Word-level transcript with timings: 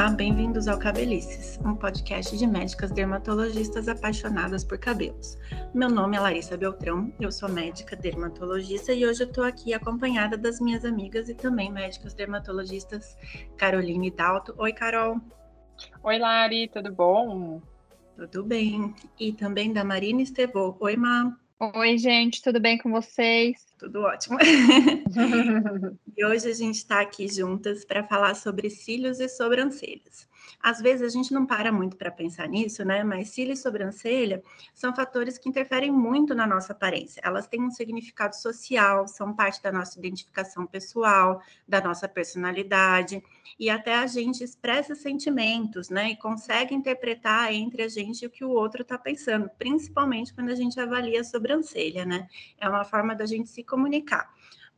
Olá, 0.00 0.08
bem-vindos 0.08 0.66
ao 0.66 0.78
Cabelices, 0.78 1.58
um 1.62 1.76
podcast 1.76 2.34
de 2.34 2.46
médicas 2.46 2.90
dermatologistas 2.90 3.86
apaixonadas 3.86 4.64
por 4.64 4.78
cabelos. 4.78 5.36
Meu 5.74 5.90
nome 5.90 6.16
é 6.16 6.20
Larissa 6.20 6.56
Beltrão, 6.56 7.12
eu 7.20 7.30
sou 7.30 7.50
médica 7.50 7.94
dermatologista 7.94 8.94
e 8.94 9.06
hoje 9.06 9.24
eu 9.24 9.28
estou 9.28 9.44
aqui 9.44 9.74
acompanhada 9.74 10.38
das 10.38 10.58
minhas 10.58 10.86
amigas 10.86 11.28
e 11.28 11.34
também 11.34 11.70
médicas 11.70 12.14
dermatologistas 12.14 13.14
Caroline 13.58 14.10
Dalto. 14.10 14.54
Oi, 14.56 14.72
Carol. 14.72 15.20
Oi, 16.02 16.18
Lari, 16.18 16.68
tudo 16.68 16.90
bom? 16.90 17.60
Tudo 18.16 18.42
bem. 18.42 18.94
E 19.18 19.34
também 19.34 19.70
da 19.70 19.84
Marina 19.84 20.22
Estevô. 20.22 20.78
Oi, 20.80 20.96
Má. 20.96 21.36
Oi, 21.62 21.98
gente, 21.98 22.40
tudo 22.40 22.58
bem 22.58 22.78
com 22.78 22.90
vocês? 22.90 23.66
Tudo 23.78 24.00
ótimo. 24.00 24.38
e 26.16 26.24
hoje 26.24 26.48
a 26.48 26.54
gente 26.54 26.76
está 26.76 27.02
aqui 27.02 27.28
juntas 27.28 27.84
para 27.84 28.02
falar 28.02 28.34
sobre 28.34 28.70
cílios 28.70 29.20
e 29.20 29.28
sobrancelhas. 29.28 30.26
Às 30.62 30.80
vezes 30.80 31.02
a 31.02 31.08
gente 31.08 31.32
não 31.32 31.46
para 31.46 31.72
muito 31.72 31.96
para 31.96 32.10
pensar 32.10 32.46
nisso, 32.46 32.84
né? 32.84 33.02
Mas 33.02 33.30
cílio 33.30 33.54
e 33.54 33.56
sobrancelha 33.56 34.42
são 34.74 34.94
fatores 34.94 35.38
que 35.38 35.48
interferem 35.48 35.90
muito 35.90 36.34
na 36.34 36.46
nossa 36.46 36.72
aparência. 36.72 37.20
Elas 37.24 37.46
têm 37.46 37.62
um 37.62 37.70
significado 37.70 38.36
social, 38.36 39.08
são 39.08 39.34
parte 39.34 39.62
da 39.62 39.72
nossa 39.72 39.98
identificação 39.98 40.66
pessoal, 40.66 41.40
da 41.66 41.80
nossa 41.80 42.06
personalidade, 42.06 43.22
e 43.58 43.70
até 43.70 43.94
a 43.94 44.06
gente 44.06 44.44
expressa 44.44 44.94
sentimentos, 44.94 45.88
né? 45.88 46.10
E 46.10 46.16
consegue 46.16 46.74
interpretar 46.74 47.52
entre 47.52 47.82
a 47.82 47.88
gente 47.88 48.26
o 48.26 48.30
que 48.30 48.44
o 48.44 48.50
outro 48.50 48.82
está 48.82 48.98
pensando, 48.98 49.50
principalmente 49.58 50.34
quando 50.34 50.50
a 50.50 50.54
gente 50.54 50.78
avalia 50.78 51.22
a 51.22 51.24
sobrancelha, 51.24 52.04
né? 52.04 52.28
É 52.58 52.68
uma 52.68 52.84
forma 52.84 53.14
da 53.14 53.24
gente 53.24 53.48
se 53.48 53.64
comunicar. 53.64 54.30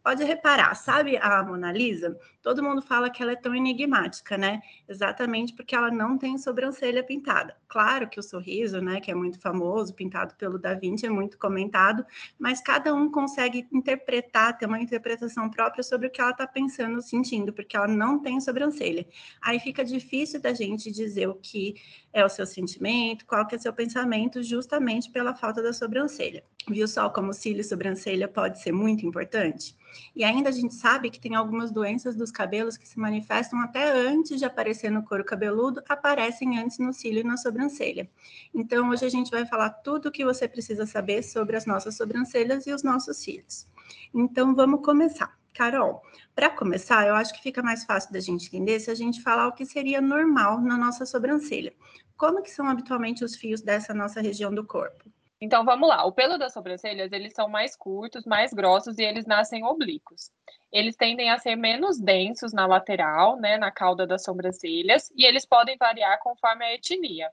Pode 0.03 0.25
reparar, 0.25 0.75
sabe 0.75 1.17
a 1.17 1.45
Mona 1.45 1.73
Lisa? 1.73 2.19
Todo 2.43 2.63
mundo 2.63 2.83
fala 2.83 3.09
que 3.09 3.23
ela 3.23 3.33
é 3.33 3.37
tão 3.37 3.55
enigmática, 3.55 4.37
né? 4.37 4.61
Exatamente 4.89 5.55
porque 5.55 5.77
ela 5.77 5.93
não 5.93 6.19
tem 6.19 6.37
sobrancelha 6.37 7.03
pintada. 7.03 7.57
Claro 7.69 8.09
que 8.09 8.19
o 8.19 8.23
sorriso, 8.23 8.81
né, 8.81 9.01
que 9.01 9.11
é 9.11 9.15
muito 9.15 9.39
famoso, 9.39 9.95
pintado 9.95 10.35
pelo 10.35 10.59
Da 10.59 10.75
Vinci, 10.75 11.07
é 11.07 11.11
muito 11.11 11.39
comentado, 11.39 12.05
mas 12.39 12.61
cada 12.61 12.93
um 12.93 13.11
consegue 13.11 13.67
interpretar, 13.73 14.59
ter 14.59 14.67
uma 14.67 14.81
interpretação 14.81 15.49
própria 15.49 15.85
sobre 15.85 16.09
o 16.09 16.11
que 16.11 16.21
ela 16.21 16.33
está 16.33 16.47
pensando, 16.47 17.01
sentindo, 17.01 17.53
porque 17.53 17.77
ela 17.77 17.87
não 17.87 18.19
tem 18.19 18.41
sobrancelha. 18.41 19.07
Aí 19.41 19.61
fica 19.61 19.85
difícil 19.85 20.41
da 20.41 20.53
gente 20.53 20.91
dizer 20.91 21.29
o 21.29 21.35
que 21.37 21.77
é 22.13 22.25
o 22.25 22.29
seu 22.29 22.45
sentimento, 22.45 23.25
qual 23.25 23.47
que 23.47 23.55
é 23.55 23.59
o 23.59 23.63
seu 23.63 23.73
pensamento, 23.73 24.43
justamente 24.43 25.11
pela 25.11 25.33
falta 25.33 25.63
da 25.63 25.73
sobrancelha. 25.73 26.43
Viu 26.69 26.89
só 26.89 27.09
como 27.09 27.33
cílio 27.33 27.61
e 27.61 27.65
sobrancelha 27.65 28.27
pode 28.27 28.61
ser 28.61 28.73
muito 28.73 29.07
importante? 29.07 29.77
E 30.15 30.25
ainda 30.25 30.49
a 30.49 30.53
gente 30.53 30.75
sabe 30.75 31.11
que 31.11 31.21
tem 31.21 31.35
algumas 31.35 31.71
doenças 31.71 32.17
dos 32.17 32.31
cabelos 32.33 32.77
que 32.77 32.89
se 32.89 32.99
manifestam 32.99 33.61
até 33.61 33.91
antes 33.91 34.39
de 34.39 34.45
aparecer 34.45 34.91
no 34.91 35.05
couro 35.05 35.25
cabeludo, 35.25 35.83
aparecem 35.89 36.59
antes 36.59 36.79
no 36.79 36.93
cílio 36.93 37.21
e 37.21 37.25
na 37.25 37.37
sobrancelha. 37.37 38.11
Então, 38.55 38.89
hoje 38.91 39.05
a 39.05 39.09
gente 39.09 39.31
vai 39.31 39.47
falar 39.47 39.71
tudo 39.71 40.09
o 40.09 40.13
que 40.13 40.25
você 40.25 40.49
precisa 40.49 40.87
saber 40.87 41.23
sobre 41.23 41.57
as 41.57 41.67
nossas 41.67 41.97
sobrancelhas 41.97 42.67
e 42.67 42.73
os 42.73 42.83
nossos 42.83 43.19
cílios. 43.19 43.69
Então, 44.13 44.55
vamos 44.55 44.85
começar. 44.85 45.39
Carol, 45.55 46.03
para 46.35 46.49
começar, 46.49 47.07
eu 47.07 47.15
acho 47.15 47.35
que 47.35 47.43
fica 47.43 47.63
mais 47.63 47.85
fácil 47.85 48.13
da 48.13 48.21
gente 48.21 48.47
entender 48.47 48.81
se 48.81 48.91
a 48.91 48.95
gente 48.95 49.23
falar 49.23 49.49
o 49.49 49.53
que 49.53 49.67
seria 49.67 50.01
normal 50.01 50.61
na 50.61 50.79
nossa 50.79 51.05
sobrancelha. 51.05 51.75
Como 52.17 52.43
que 52.43 52.51
são 52.51 52.67
habitualmente 52.67 53.23
os 53.23 53.37
fios 53.37 53.61
dessa 53.61 53.93
nossa 53.93 54.21
região 54.21 54.55
do 54.55 54.65
corpo? 54.65 55.11
Então 55.45 55.65
vamos 55.65 55.89
lá. 55.89 56.05
O 56.05 56.13
pelo 56.13 56.39
das 56.39 56.53
sobrancelhas, 56.53 57.11
eles 57.11 57.35
são 57.35 57.49
mais 57.49 57.75
curtos, 57.75 58.25
mais 58.25 58.55
grossos 58.55 58.97
e 58.97 59.03
eles 59.03 59.27
nascem 59.27 59.65
oblíquos. 59.65 60.31
Eles 60.73 60.95
tendem 60.95 61.31
a 61.31 61.39
ser 61.39 61.57
menos 61.57 61.99
densos 61.99 62.53
na 62.53 62.65
lateral, 62.65 63.37
né, 63.37 63.59
na 63.59 63.73
cauda 63.73 64.07
das 64.07 64.23
sobrancelhas, 64.23 65.11
e 65.17 65.27
eles 65.27 65.45
podem 65.45 65.77
variar 65.77 66.21
conforme 66.21 66.65
a 66.65 66.73
etnia. 66.73 67.29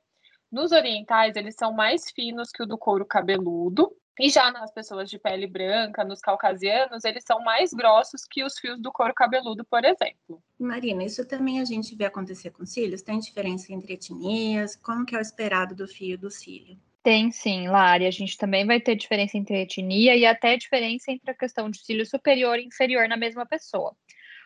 Nos 0.51 0.71
orientais, 0.71 1.35
eles 1.35 1.53
são 1.53 1.71
mais 1.71 2.09
finos 2.09 2.49
que 2.49 2.63
o 2.63 2.65
do 2.65 2.79
couro 2.79 3.05
cabeludo, 3.05 3.95
e 4.19 4.27
já 4.27 4.51
nas 4.51 4.71
pessoas 4.71 5.07
de 5.07 5.19
pele 5.19 5.45
branca, 5.45 6.03
nos 6.03 6.19
caucasianos, 6.19 7.05
eles 7.05 7.23
são 7.23 7.39
mais 7.43 7.71
grossos 7.71 8.25
que 8.25 8.43
os 8.43 8.57
fios 8.57 8.81
do 8.81 8.91
couro 8.91 9.13
cabeludo, 9.13 9.63
por 9.63 9.85
exemplo. 9.85 10.41
Marina, 10.57 11.03
isso 11.03 11.23
também 11.27 11.61
a 11.61 11.63
gente 11.63 11.95
vê 11.95 12.05
acontecer 12.05 12.49
com 12.49 12.65
cílios? 12.65 13.03
Tem 13.03 13.19
diferença 13.19 13.71
entre 13.71 13.93
etnias? 13.93 14.75
Como 14.75 15.05
que 15.05 15.15
é 15.15 15.19
o 15.19 15.21
esperado 15.21 15.75
do 15.75 15.87
fio 15.87 16.17
do 16.17 16.31
cílio? 16.31 16.75
Tem 17.03 17.31
sim, 17.31 17.67
Lari. 17.67 18.05
A 18.05 18.11
gente 18.11 18.37
também 18.37 18.65
vai 18.65 18.79
ter 18.79 18.95
diferença 18.95 19.37
entre 19.37 19.61
etnia 19.61 20.15
e 20.15 20.25
até 20.25 20.57
diferença 20.57 21.11
entre 21.11 21.31
a 21.31 21.35
questão 21.35 21.69
de 21.69 21.79
cílio 21.79 22.05
superior 22.05 22.59
e 22.59 22.65
inferior 22.65 23.07
na 23.07 23.17
mesma 23.17 23.45
pessoa. 23.45 23.95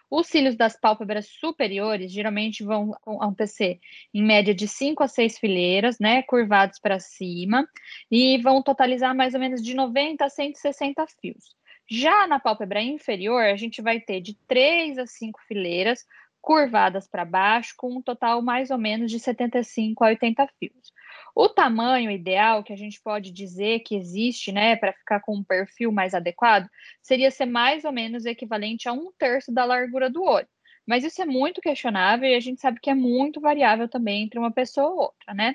Os 0.10 0.28
cílios 0.28 0.56
das 0.56 0.80
pálpebras 0.80 1.28
superiores 1.28 2.12
geralmente 2.12 2.64
vão 2.64 2.94
acontecer 3.04 3.80
em 4.14 4.24
média 4.24 4.54
de 4.54 4.68
5 4.68 5.02
a 5.04 5.08
6 5.08 5.40
fileiras, 5.40 5.98
né, 6.00 6.22
curvados 6.22 6.78
para 6.78 7.00
cima, 7.00 7.68
e 8.12 8.38
vão 8.38 8.62
totalizar 8.62 9.16
mais 9.16 9.34
ou 9.34 9.40
menos 9.40 9.60
de 9.64 9.74
90 9.74 10.26
a 10.26 10.30
160 10.30 11.04
fios. 11.20 11.56
Já 11.90 12.28
na 12.28 12.40
pálpebra 12.40 12.80
inferior, 12.82 13.44
a 13.44 13.56
gente 13.56 13.82
vai 13.82 14.00
ter 14.00 14.22
de 14.22 14.36
3 14.48 15.00
a 15.00 15.08
5 15.08 15.40
fileiras 15.48 16.06
curvadas 16.40 17.08
para 17.08 17.26
baixo, 17.26 17.74
com 17.76 17.98
um 17.98 18.02
total 18.02 18.40
mais 18.42 18.70
ou 18.70 18.78
menos 18.78 19.10
de 19.10 19.20
75 19.20 20.04
a 20.04 20.08
80 20.10 20.48
fios. 20.60 20.93
O 21.36 21.50
tamanho 21.50 22.12
ideal 22.12 22.64
que 22.64 22.74
a 22.74 22.76
gente 22.76 23.02
pode 23.02 23.32
dizer 23.32 23.80
que 23.80 23.96
existe, 23.96 24.52
né, 24.52 24.76
para 24.76 24.94
ficar 24.94 25.20
com 25.22 25.36
um 25.36 25.44
perfil 25.44 25.92
mais 25.92 26.14
adequado, 26.14 26.68
seria 27.02 27.32
ser 27.32 27.46
mais 27.46 27.84
ou 27.86 27.92
menos 27.92 28.26
equivalente 28.26 28.88
a 28.88 28.94
um 28.94 29.12
terço 29.18 29.52
da 29.52 29.66
largura 29.66 30.10
do 30.10 30.24
olho. 30.24 30.48
Mas 30.86 31.04
isso 31.04 31.22
é 31.22 31.26
muito 31.26 31.62
questionável 31.62 32.30
e 32.30 32.36
a 32.36 32.40
gente 32.40 32.62
sabe 32.62 32.80
que 32.82 32.90
é 32.90 32.96
muito 32.96 33.40
variável 33.40 33.88
também 33.88 34.24
entre 34.24 34.38
uma 34.38 34.52
pessoa 34.52 34.90
ou 34.90 34.98
outra, 35.00 35.34
né? 35.34 35.54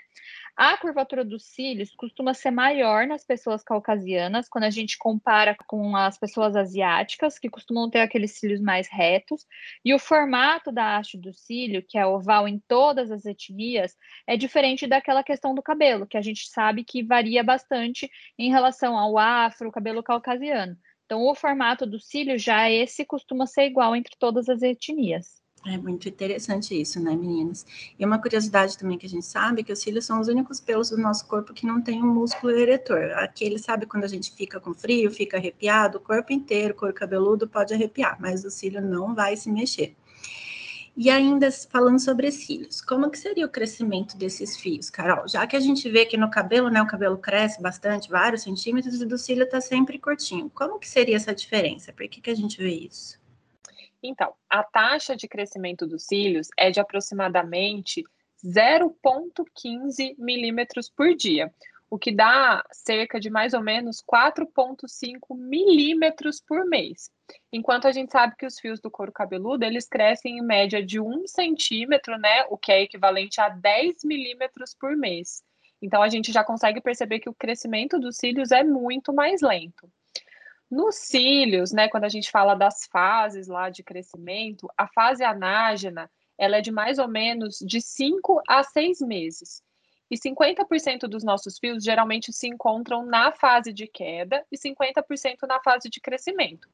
A 0.61 0.77
curvatura 0.77 1.25
dos 1.25 1.45
cílios 1.45 1.95
costuma 1.95 2.35
ser 2.35 2.51
maior 2.51 3.07
nas 3.07 3.25
pessoas 3.25 3.63
caucasianas, 3.63 4.49
quando 4.49 4.65
a 4.65 4.71
gente 4.71 4.99
compara 4.99 5.55
com 5.69 5.95
as 5.97 6.19
pessoas 6.19 6.57
asiáticas, 6.57 7.39
que 7.39 7.49
costumam 7.49 7.89
ter 7.89 8.01
aqueles 8.01 8.33
cílios 8.33 8.61
mais 8.61 8.89
retos, 8.89 9.47
e 9.85 9.95
o 9.95 10.01
formato 10.01 10.73
da 10.73 10.97
haste 10.97 11.17
do 11.17 11.33
cílio, 11.33 11.83
que 11.89 11.97
é 11.97 12.05
oval 12.05 12.49
em 12.49 12.59
todas 12.67 13.11
as 13.13 13.25
etnias, 13.25 13.97
é 14.27 14.37
diferente 14.37 14.87
daquela 14.87 15.23
questão 15.23 15.55
do 15.55 15.63
cabelo, 15.63 16.09
que 16.09 16.17
a 16.17 16.23
gente 16.23 16.49
sabe 16.49 16.83
que 16.85 17.05
varia 17.05 17.45
bastante 17.45 18.11
em 18.37 18.51
relação 18.51 18.99
ao 18.99 19.17
afro, 19.17 19.71
cabelo 19.73 20.03
caucasiano. 20.03 20.77
Então, 21.07 21.23
o 21.23 21.35
formato 21.37 21.87
do 21.87 22.01
cílio 22.01 22.37
já 22.37 22.69
esse 22.69 23.05
costuma 23.07 23.47
ser 23.47 23.67
igual 23.67 23.95
entre 23.95 24.17
todas 24.19 24.49
as 24.49 24.61
etnias. 24.63 25.38
É 25.67 25.77
muito 25.77 26.09
interessante 26.09 26.81
isso, 26.81 27.01
né, 27.01 27.17
meninas? 27.17 27.67
E 27.99 28.05
uma 28.05 28.21
curiosidade 28.21 28.79
também 28.79 28.97
que 28.97 29.07
a 29.07 29.09
gente 29.09 29.27
sabe 29.27 29.61
é 29.61 29.65
que 29.65 29.73
os 29.73 29.81
cílios 29.81 30.07
são 30.07 30.21
os 30.21 30.29
únicos 30.29 30.61
pelos 30.61 30.91
do 30.91 30.97
nosso 30.97 31.27
corpo 31.27 31.53
que 31.53 31.67
não 31.67 31.83
tem 31.83 32.03
um 32.03 32.15
músculo 32.15 32.53
eretor. 32.53 33.11
Aquele, 33.17 33.59
sabe, 33.59 33.85
quando 33.85 34.05
a 34.05 34.09
gente 34.09 34.33
fica 34.33 34.61
com 34.61 34.73
frio, 34.73 35.11
fica 35.11 35.37
arrepiado, 35.37 35.99
o 35.99 36.01
corpo 36.01 36.33
inteiro, 36.33 36.75
couro 36.75 36.95
cabeludo 36.95 37.49
pode 37.49 37.75
arrepiar, 37.75 38.17
mas 38.21 38.45
o 38.45 38.51
cílio 38.51 38.81
não 38.81 39.15
vai 39.15 39.37
se 39.37 39.51
mexer. 39.51 39.97
E 40.97 41.11
ainda 41.11 41.51
falando 41.53 42.01
sobre 42.01 42.31
cílios, 42.33 42.81
como 42.81 43.11
que 43.11 43.19
seria 43.19 43.47
o 43.47 43.49
crescimento 43.49 44.17
desses 44.17 44.57
fios, 44.57 44.91
Carol? 44.91 45.29
Já 45.29 45.47
que 45.47 45.55
a 45.57 45.61
gente 45.61 45.89
vê 45.89 46.05
que 46.05 46.17
no 46.17 46.31
cabelo, 46.31 46.71
né, 46.71 46.83
o 46.83 46.87
cabelo 46.87 47.17
cresce 47.19 47.61
bastante, 47.63 48.11
vários 48.11 48.43
centímetros, 48.43 49.01
e 49.01 49.07
do 49.07 49.19
cílio 49.19 49.45
está 49.45 49.61
sempre 49.61 49.99
curtinho. 49.99 50.51
Como 50.55 50.79
que 50.79 50.89
seria 50.89 51.17
essa 51.17 51.35
diferença? 51.35 51.93
Por 51.93 52.09
que, 52.09 52.21
que 52.21 52.31
a 52.31 52.35
gente 52.35 52.59
vê 52.59 52.75
isso? 52.75 53.19
Então, 54.03 54.33
a 54.49 54.63
taxa 54.63 55.17
de 55.17 55.27
crescimento 55.27 55.87
dos 55.87 56.05
cílios 56.07 56.49
é 56.57 56.71
de 56.71 56.81
aproximadamente 56.81 58.05
0,15 58.45 60.15
milímetros 60.17 60.89
por 60.89 61.15
dia, 61.15 61.53
o 61.91 61.99
que 61.99 62.13
dá 62.13 62.65
cerca 62.71 63.19
de 63.19 63.31
mais 63.31 63.55
ou 63.55 63.63
menos 63.63 64.03
4,5 64.03 65.37
milímetros 65.37 66.41
por 66.41 66.65
mês. 66.67 67.11
Enquanto 67.53 67.89
a 67.89 67.93
gente 67.93 68.13
sabe 68.13 68.37
que 68.37 68.47
os 68.47 68.59
fios 68.61 68.81
do 68.81 68.91
couro 68.91 69.11
cabeludo, 69.11 69.65
eles 69.65 69.89
crescem 69.89 70.39
em 70.39 70.43
média 70.43 70.85
de 70.85 71.01
1 71.01 71.27
centímetro, 71.27 72.19
né, 72.19 72.45
o 72.51 72.57
que 72.57 72.71
é 72.71 72.83
equivalente 72.83 73.41
a 73.41 73.49
10 73.49 74.05
milímetros 74.05 74.75
por 74.79 74.97
mês. 74.97 75.43
Então, 75.81 76.03
a 76.03 76.09
gente 76.09 76.33
já 76.33 76.45
consegue 76.45 76.81
perceber 76.81 77.21
que 77.21 77.31
o 77.31 77.35
crescimento 77.35 77.99
dos 77.99 78.17
cílios 78.17 78.51
é 78.51 78.63
muito 78.63 79.13
mais 79.13 79.41
lento. 79.41 79.91
Nos 80.71 80.97
cílios, 80.97 81.73
né, 81.73 81.89
quando 81.89 82.05
a 82.05 82.11
gente 82.11 82.31
fala 82.31 82.55
das 82.55 82.85
fases 82.93 83.49
lá 83.49 83.71
de 83.71 83.83
crescimento, 83.83 84.69
a 84.77 84.87
fase 84.87 85.25
anágena, 85.25 86.11
ela 86.37 86.59
é 86.59 86.61
de 86.61 86.71
mais 86.71 86.99
ou 86.99 87.09
menos 87.09 87.59
de 87.59 87.81
5 87.81 88.43
a 88.47 88.63
6 88.63 89.01
meses. 89.01 89.63
E 90.11 90.17
50% 90.17 91.09
dos 91.09 91.25
nossos 91.25 91.59
fios 91.59 91.83
geralmente 91.83 92.33
se 92.33 92.47
encontram 92.49 93.05
na 93.05 93.33
fase 93.33 93.73
de 93.73 93.87
queda 93.87 94.45
e 94.53 94.59
50% 94.59 95.47
na 95.47 95.61
fase 95.61 95.89
de 95.89 96.01
crescimento. 96.01 96.69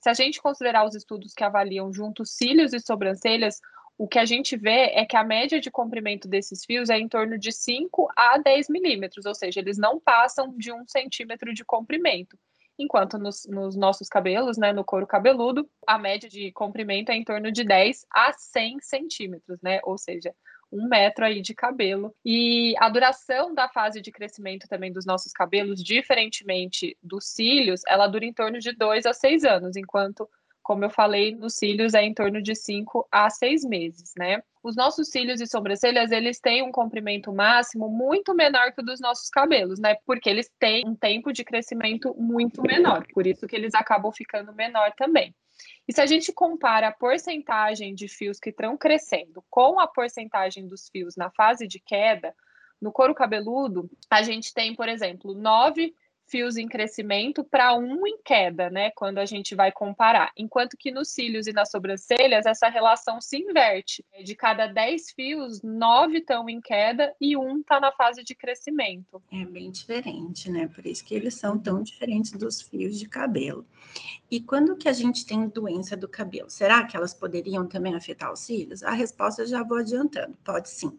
Se 0.00 0.08
a 0.08 0.14
gente 0.14 0.40
considerar 0.40 0.84
os 0.84 0.94
estudos 0.94 1.34
que 1.34 1.44
avaliam 1.44 1.92
juntos 1.92 2.30
cílios 2.30 2.72
e 2.72 2.80
sobrancelhas, 2.80 3.60
o 3.98 4.08
que 4.08 4.18
a 4.18 4.24
gente 4.24 4.56
vê 4.56 4.92
é 4.94 5.04
que 5.04 5.16
a 5.16 5.24
média 5.24 5.60
de 5.60 5.70
comprimento 5.70 6.26
desses 6.28 6.64
fios 6.64 6.88
é 6.88 6.98
em 6.98 7.08
torno 7.08 7.36
de 7.36 7.52
5 7.52 8.08
a 8.16 8.38
10 8.38 8.68
milímetros, 8.68 9.26
ou 9.26 9.34
seja, 9.34 9.60
eles 9.60 9.76
não 9.76 10.00
passam 10.00 10.56
de 10.56 10.72
um 10.72 10.86
centímetro 10.86 11.52
de 11.52 11.64
comprimento 11.64 12.38
enquanto 12.82 13.18
nos, 13.18 13.46
nos, 13.46 13.76
nossos 13.76 14.08
cabelos, 14.08 14.56
né, 14.56 14.72
no 14.72 14.84
couro 14.84 15.06
cabeludo, 15.06 15.68
a 15.86 15.98
média 15.98 16.28
de 16.28 16.50
comprimento 16.52 17.10
é 17.12 17.16
em 17.16 17.24
torno 17.24 17.52
de 17.52 17.64
10 17.64 18.06
a 18.10 18.32
100 18.32 18.80
centímetros, 18.80 19.60
né? 19.62 19.80
Ou 19.84 19.98
seja, 19.98 20.34
um 20.72 20.88
metro 20.88 21.24
aí 21.24 21.40
de 21.40 21.54
cabelo. 21.54 22.14
E 22.24 22.74
a 22.78 22.88
duração 22.88 23.54
da 23.54 23.68
fase 23.68 24.00
de 24.00 24.12
crescimento 24.12 24.68
também 24.68 24.92
dos 24.92 25.04
nossos 25.04 25.32
cabelos, 25.32 25.82
diferentemente 25.82 26.96
dos 27.02 27.26
cílios, 27.26 27.82
ela 27.86 28.06
dura 28.06 28.24
em 28.24 28.32
torno 28.32 28.58
de 28.58 28.72
dois 28.72 29.06
a 29.06 29.12
seis 29.12 29.44
anos, 29.44 29.76
enquanto 29.76 30.28
como 30.70 30.84
eu 30.84 30.90
falei, 30.90 31.34
nos 31.34 31.56
cílios 31.56 31.94
é 31.94 32.04
em 32.04 32.14
torno 32.14 32.40
de 32.40 32.54
5 32.54 33.08
a 33.10 33.28
6 33.28 33.64
meses, 33.64 34.12
né? 34.16 34.40
Os 34.62 34.76
nossos 34.76 35.08
cílios 35.08 35.40
e 35.40 35.46
sobrancelhas, 35.48 36.12
eles 36.12 36.38
têm 36.38 36.62
um 36.62 36.70
comprimento 36.70 37.32
máximo 37.32 37.88
muito 37.88 38.32
menor 38.36 38.70
que 38.70 38.80
o 38.80 38.84
dos 38.84 39.00
nossos 39.00 39.28
cabelos, 39.30 39.80
né? 39.80 39.96
Porque 40.06 40.30
eles 40.30 40.48
têm 40.60 40.86
um 40.86 40.94
tempo 40.94 41.32
de 41.32 41.42
crescimento 41.42 42.14
muito 42.16 42.62
menor, 42.62 43.04
por 43.12 43.26
isso 43.26 43.48
que 43.48 43.56
eles 43.56 43.74
acabam 43.74 44.12
ficando 44.12 44.52
menor 44.52 44.92
também. 44.96 45.34
E 45.88 45.92
se 45.92 46.00
a 46.00 46.06
gente 46.06 46.32
compara 46.32 46.86
a 46.86 46.92
porcentagem 46.92 47.92
de 47.92 48.06
fios 48.06 48.38
que 48.38 48.50
estão 48.50 48.76
crescendo 48.76 49.42
com 49.50 49.80
a 49.80 49.88
porcentagem 49.88 50.68
dos 50.68 50.88
fios 50.88 51.16
na 51.16 51.32
fase 51.32 51.66
de 51.66 51.80
queda, 51.80 52.32
no 52.80 52.92
couro 52.92 53.12
cabeludo, 53.12 53.90
a 54.08 54.22
gente 54.22 54.54
tem, 54.54 54.72
por 54.76 54.88
exemplo, 54.88 55.34
9 55.34 55.92
fios 56.30 56.56
em 56.56 56.68
crescimento 56.68 57.42
para 57.42 57.74
um 57.74 58.06
em 58.06 58.18
queda, 58.22 58.70
né? 58.70 58.90
Quando 58.92 59.18
a 59.18 59.26
gente 59.26 59.54
vai 59.54 59.72
comparar. 59.72 60.32
Enquanto 60.36 60.76
que 60.76 60.90
nos 60.90 61.08
cílios 61.10 61.46
e 61.46 61.52
nas 61.52 61.70
sobrancelhas, 61.70 62.46
essa 62.46 62.68
relação 62.68 63.20
se 63.20 63.36
inverte. 63.36 64.04
De 64.24 64.34
cada 64.34 64.66
10 64.66 65.10
fios, 65.10 65.60
9 65.62 66.18
estão 66.18 66.48
em 66.48 66.60
queda 66.60 67.12
e 67.20 67.36
um 67.36 67.58
está 67.58 67.80
na 67.80 67.90
fase 67.92 68.22
de 68.22 68.34
crescimento. 68.34 69.20
É 69.32 69.44
bem 69.44 69.70
diferente, 69.70 70.50
né? 70.50 70.68
Por 70.68 70.86
isso 70.86 71.04
que 71.04 71.14
eles 71.14 71.34
são 71.34 71.58
tão 71.58 71.82
diferentes 71.82 72.32
dos 72.32 72.62
fios 72.62 72.98
de 72.98 73.08
cabelo. 73.08 73.66
E 74.30 74.40
quando 74.40 74.76
que 74.76 74.88
a 74.88 74.92
gente 74.92 75.26
tem 75.26 75.48
doença 75.48 75.96
do 75.96 76.08
cabelo? 76.08 76.48
Será 76.48 76.84
que 76.86 76.96
elas 76.96 77.12
poderiam 77.12 77.66
também 77.66 77.96
afetar 77.96 78.32
os 78.32 78.40
cílios? 78.40 78.84
A 78.84 78.92
resposta 78.92 79.42
eu 79.42 79.46
já 79.46 79.64
vou 79.64 79.78
adiantando. 79.78 80.36
Pode 80.44 80.70
sim. 80.70 80.96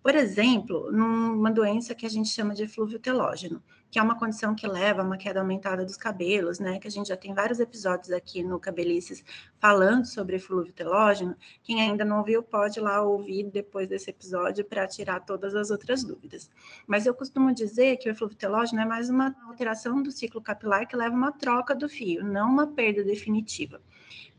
Por 0.00 0.14
exemplo, 0.14 0.92
numa 0.92 1.50
doença 1.50 1.94
que 1.94 2.06
a 2.06 2.08
gente 2.08 2.28
chama 2.28 2.54
de 2.54 2.62
eflúvio 2.62 3.00
telógeno 3.00 3.60
que 3.90 3.98
é 3.98 4.02
uma 4.02 4.18
condição 4.18 4.54
que 4.54 4.66
leva 4.66 5.00
a 5.00 5.04
uma 5.04 5.16
queda 5.16 5.40
aumentada 5.40 5.84
dos 5.84 5.96
cabelos, 5.96 6.58
né? 6.58 6.78
Que 6.78 6.88
a 6.88 6.90
gente 6.90 7.08
já 7.08 7.16
tem 7.16 7.32
vários 7.32 7.58
episódios 7.58 8.10
aqui 8.10 8.42
no 8.42 8.60
Cabelices 8.60 9.24
falando 9.58 10.04
sobre 10.04 10.38
fluxo 10.38 10.72
telógeno. 10.72 11.34
Quem 11.62 11.80
ainda 11.80 12.04
não 12.04 12.18
ouviu, 12.18 12.42
pode 12.42 12.80
lá 12.80 13.00
ouvir 13.02 13.44
depois 13.44 13.88
desse 13.88 14.10
episódio 14.10 14.64
para 14.64 14.86
tirar 14.86 15.20
todas 15.20 15.54
as 15.54 15.70
outras 15.70 16.04
dúvidas. 16.04 16.50
Mas 16.86 17.06
eu 17.06 17.14
costumo 17.14 17.54
dizer 17.54 17.96
que 17.96 18.08
o 18.08 18.12
eflúvio 18.12 18.36
telógeno 18.36 18.82
é 18.82 18.84
mais 18.84 19.08
uma 19.08 19.34
alteração 19.48 20.02
do 20.02 20.12
ciclo 20.12 20.42
capilar 20.42 20.86
que 20.86 20.96
leva 20.96 21.14
a 21.14 21.18
uma 21.18 21.32
troca 21.32 21.74
do 21.74 21.88
fio, 21.88 22.22
não 22.22 22.50
uma 22.50 22.66
perda 22.66 23.02
definitiva. 23.02 23.80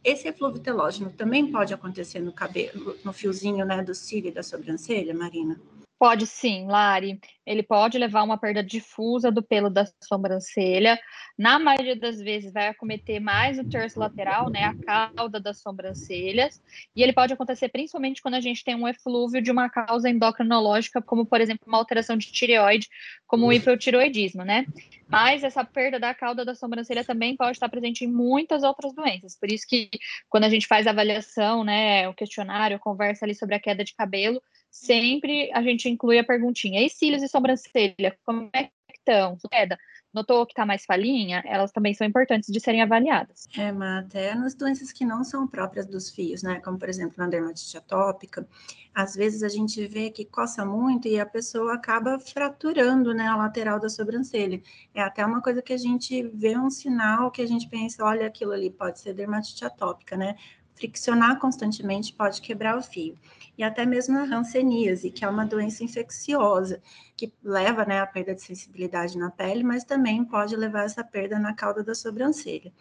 Esse 0.04 0.28
eflúvio 0.28 0.62
telógeno 0.62 1.12
também 1.12 1.52
pode 1.52 1.74
acontecer 1.74 2.20
no 2.20 2.32
cabelo, 2.32 2.96
no 3.04 3.12
fiozinho, 3.12 3.66
né, 3.66 3.84
do 3.84 3.94
cílio 3.94 4.30
e 4.30 4.34
da 4.34 4.44
sobrancelha, 4.44 5.14
Marina? 5.14 5.60
Pode 6.00 6.26
sim, 6.26 6.66
Lari. 6.66 7.20
Ele 7.46 7.62
pode 7.62 7.98
levar 7.98 8.24
uma 8.24 8.38
perda 8.38 8.64
difusa 8.64 9.30
do 9.30 9.44
pelo 9.44 9.70
da 9.70 9.86
sobrancelha. 10.02 10.98
Na 11.38 11.60
maioria 11.60 11.96
das 11.96 12.22
vezes, 12.22 12.54
vai 12.54 12.70
acometer 12.70 13.20
mais 13.20 13.60
o 13.60 13.68
terço 13.68 14.00
lateral, 14.00 14.50
né, 14.50 14.64
a 14.64 14.76
cauda 14.76 15.42
das 15.42 15.62
sobrancelhas. 15.62 16.62
E 16.96 17.04
ele 17.04 17.12
pode 17.12 17.34
acontecer 17.34 17.68
principalmente 17.68 18.22
quando 18.22 18.36
a 18.36 18.40
gente 18.40 18.64
tem 18.64 18.76
um 18.76 18.88
eflúvio 18.88 19.42
de 19.42 19.52
uma 19.52 19.70
causa 19.70 20.10
endocrinológica, 20.10 21.02
como, 21.02 21.26
por 21.26 21.42
exemplo, 21.42 21.68
uma 21.68 21.78
alteração 21.78 22.16
de 22.16 22.32
tireoide, 22.32 22.88
como 23.28 23.48
o 23.48 23.52
hipotiroidismo, 23.52 24.46
né? 24.46 24.66
Mas 25.10 25.44
essa 25.44 25.66
perda 25.66 26.00
da 26.00 26.14
cauda 26.14 26.46
da 26.46 26.56
sobrancelha 26.56 27.04
também 27.04 27.36
pode 27.36 27.54
estar 27.58 27.68
presente 27.68 28.06
em 28.06 28.08
muitas 28.08 28.64
outras 28.64 28.94
doenças. 28.94 29.38
Por 29.38 29.52
isso 29.52 29.66
que, 29.68 29.90
quando 30.30 30.46
a 30.46 30.50
gente 30.50 30.66
faz 30.66 30.88
a 30.88 30.92
avaliação, 30.92 31.66
né, 31.66 32.08
o 32.08 32.14
questionário, 32.14 32.80
conversa 32.80 33.26
ali 33.26 33.36
sobre 33.36 33.56
a 33.56 33.60
queda 33.60 33.84
de 33.84 33.94
cabelo, 33.94 34.42
sempre 34.70 35.52
a 35.54 35.62
gente 35.62 35.90
inclui 35.90 36.20
a 36.20 36.24
perguntinha: 36.24 36.86
e 36.86 36.90
cílios 36.90 37.24
e 37.24 37.28
sobrancelha, 37.28 38.18
como 38.26 38.50
é 38.54 38.66
que 38.66 38.98
estão? 38.98 39.38
Queda, 39.52 39.78
notou 40.14 40.46
que 40.46 40.54
está 40.54 40.66
mais 40.66 40.86
falinha? 40.86 41.44
Elas 41.46 41.72
também 41.72 41.94
são 41.94 42.06
importantes 42.06 42.52
de 42.52 42.60
serem 42.60 42.82
avaliadas. 42.82 43.48
É, 43.58 43.72
mas 43.72 44.06
até 44.06 44.36
nas 44.36 44.56
doenças 44.56 44.92
que 44.92 45.06
não 45.06 45.24
são 45.24 45.48
próprias 45.48 45.86
dos 45.86 46.10
fios, 46.10 46.44
né? 46.44 46.60
Como, 46.62 46.78
por 46.78 46.90
exemplo, 46.90 47.16
na 47.18 47.28
dermatite 47.28 47.78
atópica, 47.78 48.48
às 48.94 49.16
vezes 49.16 49.44
a 49.44 49.48
gente 49.48 49.86
vê 49.88 50.10
que 50.10 50.26
coça 50.26 50.66
muito 50.66 51.08
e 51.08 51.20
a 51.20 51.26
pessoa 51.26 51.76
acaba 51.76 52.20
fraturando, 52.20 53.14
né, 53.14 53.28
a 53.28 53.36
lateral 53.36 53.80
da 53.80 53.90
sobrancelha. 53.90 54.62
É 54.94 55.02
até 55.02 55.26
uma 55.26 55.42
coisa 55.42 55.62
que 55.62 55.74
a 55.74 55.78
gente 55.78 56.24
vê 56.24 56.58
um 56.58 56.70
sinal 56.70 57.32
que 57.32 57.42
a 57.42 57.48
gente 57.48 57.68
pensa, 57.70 58.04
olha, 58.04 58.28
aquilo 58.28 58.52
ali 58.52 58.70
pode 58.70 59.00
ser 59.00 59.14
dermatite 59.14 59.64
atópica, 59.64 60.18
né? 60.18 60.36
Friccionar 60.80 61.38
constantemente 61.40 62.14
pode 62.14 62.42
quebrar 62.42 62.78
o 62.78 62.82
fio. 62.82 63.18
E 63.58 63.64
até 63.64 63.86
mesmo 63.86 64.18
a 64.18 64.24
hanseníase, 64.24 65.12
que 65.12 65.26
é 65.26 65.30
uma 65.30 65.46
doença 65.46 65.84
infecciosa, 65.84 66.82
que 67.20 67.34
leva 67.44 67.84
né, 67.84 68.00
à 68.00 68.08
perda 68.08 68.34
de 68.34 68.42
sensibilidade 68.42 69.18
na 69.18 69.30
pele, 69.30 69.62
mas 69.62 69.84
também 69.84 70.24
pode 70.24 70.56
levar 70.56 70.86
essa 70.86 71.04
perda 71.04 71.38
na 71.38 71.54
cauda 71.54 71.84
da 71.84 71.94
sobrancelha. 71.94 72.72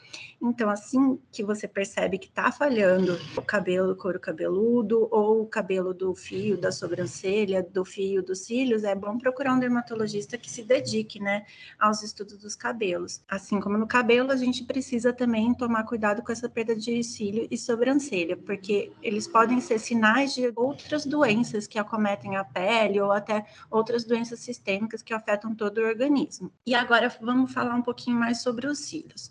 Então, 0.40 0.70
assim 0.70 1.18
que 1.32 1.42
você 1.42 1.66
percebe 1.66 2.18
que 2.18 2.28
está 2.28 2.52
falhando 2.52 3.18
o 3.36 3.42
cabelo 3.42 3.88
do 3.88 3.96
couro 3.96 4.20
cabeludo, 4.20 5.08
ou 5.10 5.42
o 5.42 5.46
cabelo 5.46 5.92
do 5.92 6.14
fio 6.14 6.56
da 6.56 6.70
sobrancelha, 6.70 7.64
do 7.64 7.84
fio 7.84 8.22
dos 8.22 8.44
cílios, 8.44 8.84
é 8.84 8.94
bom 8.94 9.18
procurar 9.18 9.54
um 9.54 9.58
dermatologista 9.58 10.38
que 10.38 10.48
se 10.48 10.62
dedique 10.62 11.18
né, 11.18 11.44
aos 11.76 12.04
estudos 12.04 12.38
dos 12.38 12.54
cabelos. 12.54 13.20
Assim 13.28 13.58
como 13.58 13.76
no 13.76 13.88
cabelo, 13.88 14.30
a 14.30 14.36
gente 14.36 14.62
precisa 14.62 15.12
também 15.12 15.52
tomar 15.52 15.82
cuidado 15.82 16.22
com 16.22 16.30
essa 16.30 16.48
perda 16.48 16.76
de 16.76 17.02
cílio 17.02 17.48
e 17.50 17.58
sobrancelha, 17.58 18.36
porque 18.36 18.92
eles 19.02 19.26
podem 19.26 19.60
ser 19.60 19.80
sinais 19.80 20.32
de 20.32 20.52
outras 20.54 21.04
doenças 21.04 21.66
que 21.66 21.76
acometem 21.76 22.36
a 22.36 22.44
pele 22.44 23.00
ou 23.00 23.10
até 23.10 23.44
outras 23.68 24.04
doenças 24.04 24.27
sistêmicas 24.36 25.02
que 25.02 25.14
afetam 25.14 25.54
todo 25.54 25.78
o 25.78 25.86
organismo. 25.86 26.52
E 26.66 26.74
agora 26.74 27.08
vamos 27.20 27.52
falar 27.52 27.74
um 27.74 27.82
pouquinho 27.82 28.18
mais 28.18 28.42
sobre 28.42 28.66
os 28.66 28.78
cílios. 28.78 29.28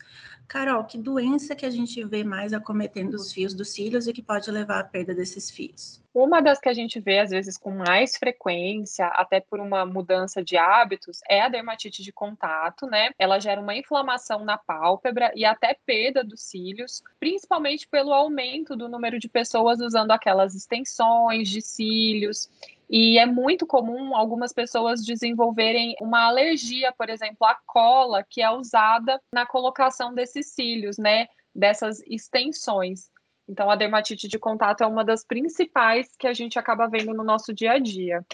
Carol, 0.48 0.86
que 0.86 0.98
doença 0.98 1.56
que 1.56 1.66
a 1.66 1.70
gente 1.70 2.02
vê 2.06 2.24
mais 2.24 2.54
acometendo 2.54 3.16
os 3.16 3.34
fios 3.34 3.54
dos 3.54 3.70
cílios 3.74 4.08
e 4.08 4.14
que 4.14 4.22
pode 4.22 4.50
levar 4.50 4.80
à 4.80 4.84
perda 4.84 5.14
desses 5.14 5.52
fios? 5.52 6.02
Uma 6.14 6.42
das 6.42 6.58
que 6.58 6.70
a 6.70 6.74
gente 6.74 7.00
vê, 7.02 7.20
às 7.20 7.30
vezes, 7.30 7.58
com 7.58 7.70
mais 7.70 8.16
frequência, 8.16 9.06
até 9.08 9.42
por 9.42 9.60
uma 9.60 9.86
mudança 9.86 10.42
de 10.42 10.56
hábitos, 10.58 11.20
é 11.30 11.42
a 11.42 11.50
dermatite 11.50 12.02
de 12.02 12.14
contato, 12.14 12.88
né? 12.88 13.12
Ela 13.20 13.40
gera 13.40 13.60
uma 13.60 13.76
inflamação 13.76 14.44
na 14.46 14.58
pálpebra 14.58 15.32
e 15.36 15.44
até 15.44 15.78
perda 15.86 16.24
dos 16.24 16.42
cílios, 16.42 17.04
principalmente 17.20 17.88
pelo 17.88 18.14
aumento 18.14 18.76
do 18.76 18.88
número 18.88 19.20
de 19.20 19.28
pessoas 19.28 19.82
usando 19.82 20.12
aquelas 20.12 20.56
extensões 20.56 21.50
de 21.50 21.62
cílios. 21.62 22.50
E 22.90 23.18
é 23.18 23.26
muito 23.26 23.68
comum 23.68 24.16
algumas 24.16 24.54
pessoas 24.54 25.04
desenvolverem 25.04 25.96
uma 26.02 26.26
alergia, 26.26 26.94
por 26.98 27.10
exemplo, 27.10 27.46
à 27.46 27.58
cola 27.66 28.24
que 28.30 28.42
é 28.42 28.50
usada 28.50 29.22
na 29.32 29.46
colocação 29.46 30.14
desses 30.14 30.54
cílios, 30.54 30.98
né? 30.98 31.28
Dessas 31.54 32.00
extensões. 32.08 33.10
Então, 33.48 33.70
a 33.70 33.76
dermatite 33.76 34.28
de 34.28 34.40
contato 34.40 34.84
é 34.84 34.88
uma 34.88 35.04
das 35.04 35.26
principais 35.26 36.10
que 36.18 36.28
a 36.28 36.34
gente 36.34 36.60
acaba 36.60 36.88
vendo 36.88 37.14
no 37.14 37.24
nosso 37.24 37.54
dia 37.54 37.74
a 37.74 37.80
dia. 37.80 38.26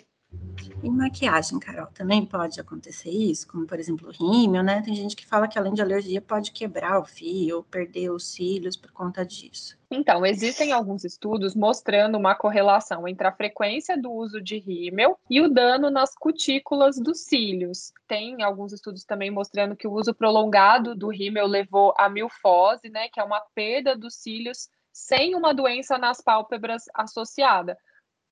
E 0.84 0.90
maquiagem, 0.90 1.62
Carol, 1.62 1.88
também 1.94 2.26
pode 2.26 2.60
acontecer 2.60 3.10
isso, 3.10 3.48
como 3.48 3.66
por 3.66 3.80
exemplo 3.80 4.10
o 4.10 4.12
rímel, 4.12 4.62
né? 4.62 4.82
Tem 4.82 4.94
gente 4.94 5.16
que 5.16 5.26
fala 5.26 5.48
que 5.48 5.58
além 5.58 5.74
de 5.74 5.82
alergia 5.82 6.22
pode 6.22 6.52
quebrar 6.52 7.00
o 7.00 7.06
fio 7.06 7.64
perder 7.72 8.10
os 8.10 8.28
cílios 8.28 8.76
por 8.76 8.92
conta 8.92 9.26
disso. 9.26 9.78
Então, 9.90 10.26
existem 10.26 10.74
alguns 10.74 11.06
estudos 11.06 11.56
mostrando 11.56 12.18
uma 12.18 12.36
correlação 12.36 13.08
entre 13.08 13.26
a 13.26 13.32
frequência 13.32 13.98
do 13.98 14.12
uso 14.12 14.42
de 14.42 14.58
rímel 14.58 15.18
e 15.30 15.40
o 15.40 15.48
dano 15.48 15.90
nas 15.90 16.16
cutículas 16.18 17.00
dos 17.00 17.22
cílios. 17.22 17.94
Tem 18.06 18.44
alguns 18.44 18.74
estudos 18.74 19.06
também 19.06 19.32
mostrando 19.32 19.78
que 19.78 19.88
o 19.88 19.94
uso 19.94 20.14
prolongado 20.14 20.94
do 20.94 21.08
rímel 21.08 21.48
levou 21.48 21.94
a 21.98 22.10
milfose, 22.10 22.90
né, 22.90 23.08
que 23.08 23.22
é 23.22 23.24
uma 23.24 23.40
perda 23.56 23.96
dos 23.96 24.16
cílios 24.16 24.68
sem 24.92 25.34
uma 25.34 25.54
doença 25.54 25.98
nas 25.98 26.20
pálpebras 26.20 26.84
associada 26.94 27.78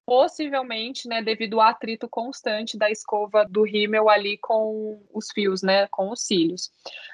possivelmente, 0.05 1.07
né, 1.07 1.21
devido 1.21 1.59
ao 1.59 1.67
atrito 1.67 2.07
constante 2.07 2.77
da 2.77 2.89
escova 2.89 3.45
do 3.45 3.63
rímel 3.63 4.09
ali 4.09 4.37
com 4.37 5.01
os 5.13 5.31
fios, 5.31 5.61
né, 5.61 5.87
com 5.87 6.11
os 6.11 6.21
cílios. 6.21 6.71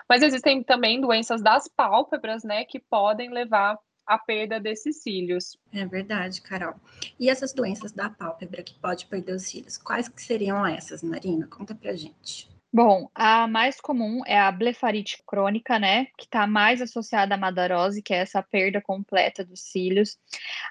Mas 0.07 0.21
existem 0.23 0.63
também 0.63 0.99
doenças 1.01 1.41
das 1.41 1.67
pálpebras, 1.67 2.43
né, 2.43 2.65
que 2.65 2.79
podem 2.79 3.31
levar 3.31 3.77
à 4.05 4.17
perda 4.17 4.59
desses 4.59 5.03
cílios. 5.03 5.57
É 5.73 5.85
verdade, 5.85 6.41
Carol. 6.41 6.75
E 7.19 7.29
essas 7.29 7.53
doenças 7.53 7.91
da 7.91 8.09
pálpebra 8.09 8.63
que 8.63 8.73
pode 8.79 9.05
perder 9.05 9.33
os 9.33 9.43
cílios, 9.43 9.77
quais 9.77 10.07
que 10.07 10.21
seriam 10.21 10.65
essas, 10.65 11.03
Marina? 11.03 11.45
Conta 11.47 11.75
pra 11.75 11.93
gente. 11.93 12.56
Bom, 12.77 13.09
a 13.15 13.47
mais 13.47 13.81
comum 13.81 14.21
é 14.27 14.37
a 14.39 14.51
blefarite 14.51 15.23
crônica, 15.25 15.79
né, 15.79 16.05
que 16.15 16.25
está 16.25 16.45
mais 16.45 16.79
associada 16.79 17.33
à 17.33 17.37
madarose, 17.37 18.03
que 18.03 18.13
é 18.13 18.17
essa 18.17 18.43
perda 18.43 18.79
completa 18.79 19.43
dos 19.43 19.61
cílios. 19.61 20.15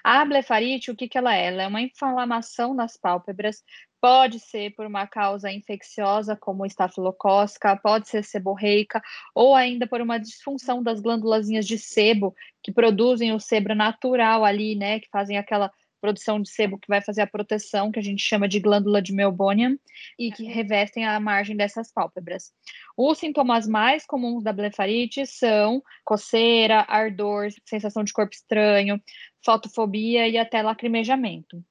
A 0.01 0.23
blefarite, 0.23 0.89
o 0.89 0.95
que, 0.95 1.09
que 1.09 1.17
ela 1.17 1.35
é? 1.35 1.47
Ela 1.47 1.63
é 1.63 1.67
uma 1.67 1.81
inflamação 1.81 2.73
nas 2.73 2.95
pálpebras, 2.95 3.61
pode 3.99 4.39
ser 4.39 4.73
por 4.73 4.85
uma 4.85 5.05
causa 5.05 5.51
infecciosa, 5.51 6.33
como 6.33 6.65
estafilocócica, 6.65 7.75
pode 7.75 8.07
ser 8.07 8.23
seborreica, 8.23 9.01
ou 9.35 9.53
ainda 9.53 9.85
por 9.85 9.99
uma 9.99 10.17
disfunção 10.17 10.81
das 10.81 11.01
glândulazinhas 11.01 11.67
de 11.67 11.77
sebo, 11.77 12.33
que 12.63 12.71
produzem 12.71 13.33
o 13.33 13.39
sebo 13.41 13.75
natural 13.75 14.45
ali, 14.45 14.77
né, 14.77 15.01
que 15.01 15.09
fazem 15.11 15.37
aquela 15.37 15.69
produção 16.07 16.41
de 16.41 16.49
sebo 16.49 16.77
que 16.77 16.87
vai 16.87 17.01
fazer 17.01 17.21
a 17.21 17.27
proteção, 17.27 17.91
que 17.91 17.99
a 17.99 18.03
gente 18.03 18.23
chama 18.23 18.47
de 18.47 18.61
glândula 18.61 19.01
de 19.01 19.11
Meibomian, 19.11 19.77
e 20.17 20.31
que 20.31 20.45
revestem 20.45 21.05
a 21.05 21.19
margem 21.19 21.57
dessas 21.57 21.91
pálpebras. 21.91 22.53
Os 22.95 23.17
sintomas 23.17 23.67
mais 23.67 24.05
comuns 24.05 24.41
da 24.41 24.53
blefarite 24.53 25.25
são 25.25 25.83
coceira, 26.05 26.85
ardor, 26.87 27.49
sensação 27.65 28.05
de 28.05 28.13
corpo 28.13 28.33
estranho, 28.33 29.01
fotofobia 29.43 30.29
e 30.29 30.37
até 30.37 30.61
lacrimejamento 30.61 31.61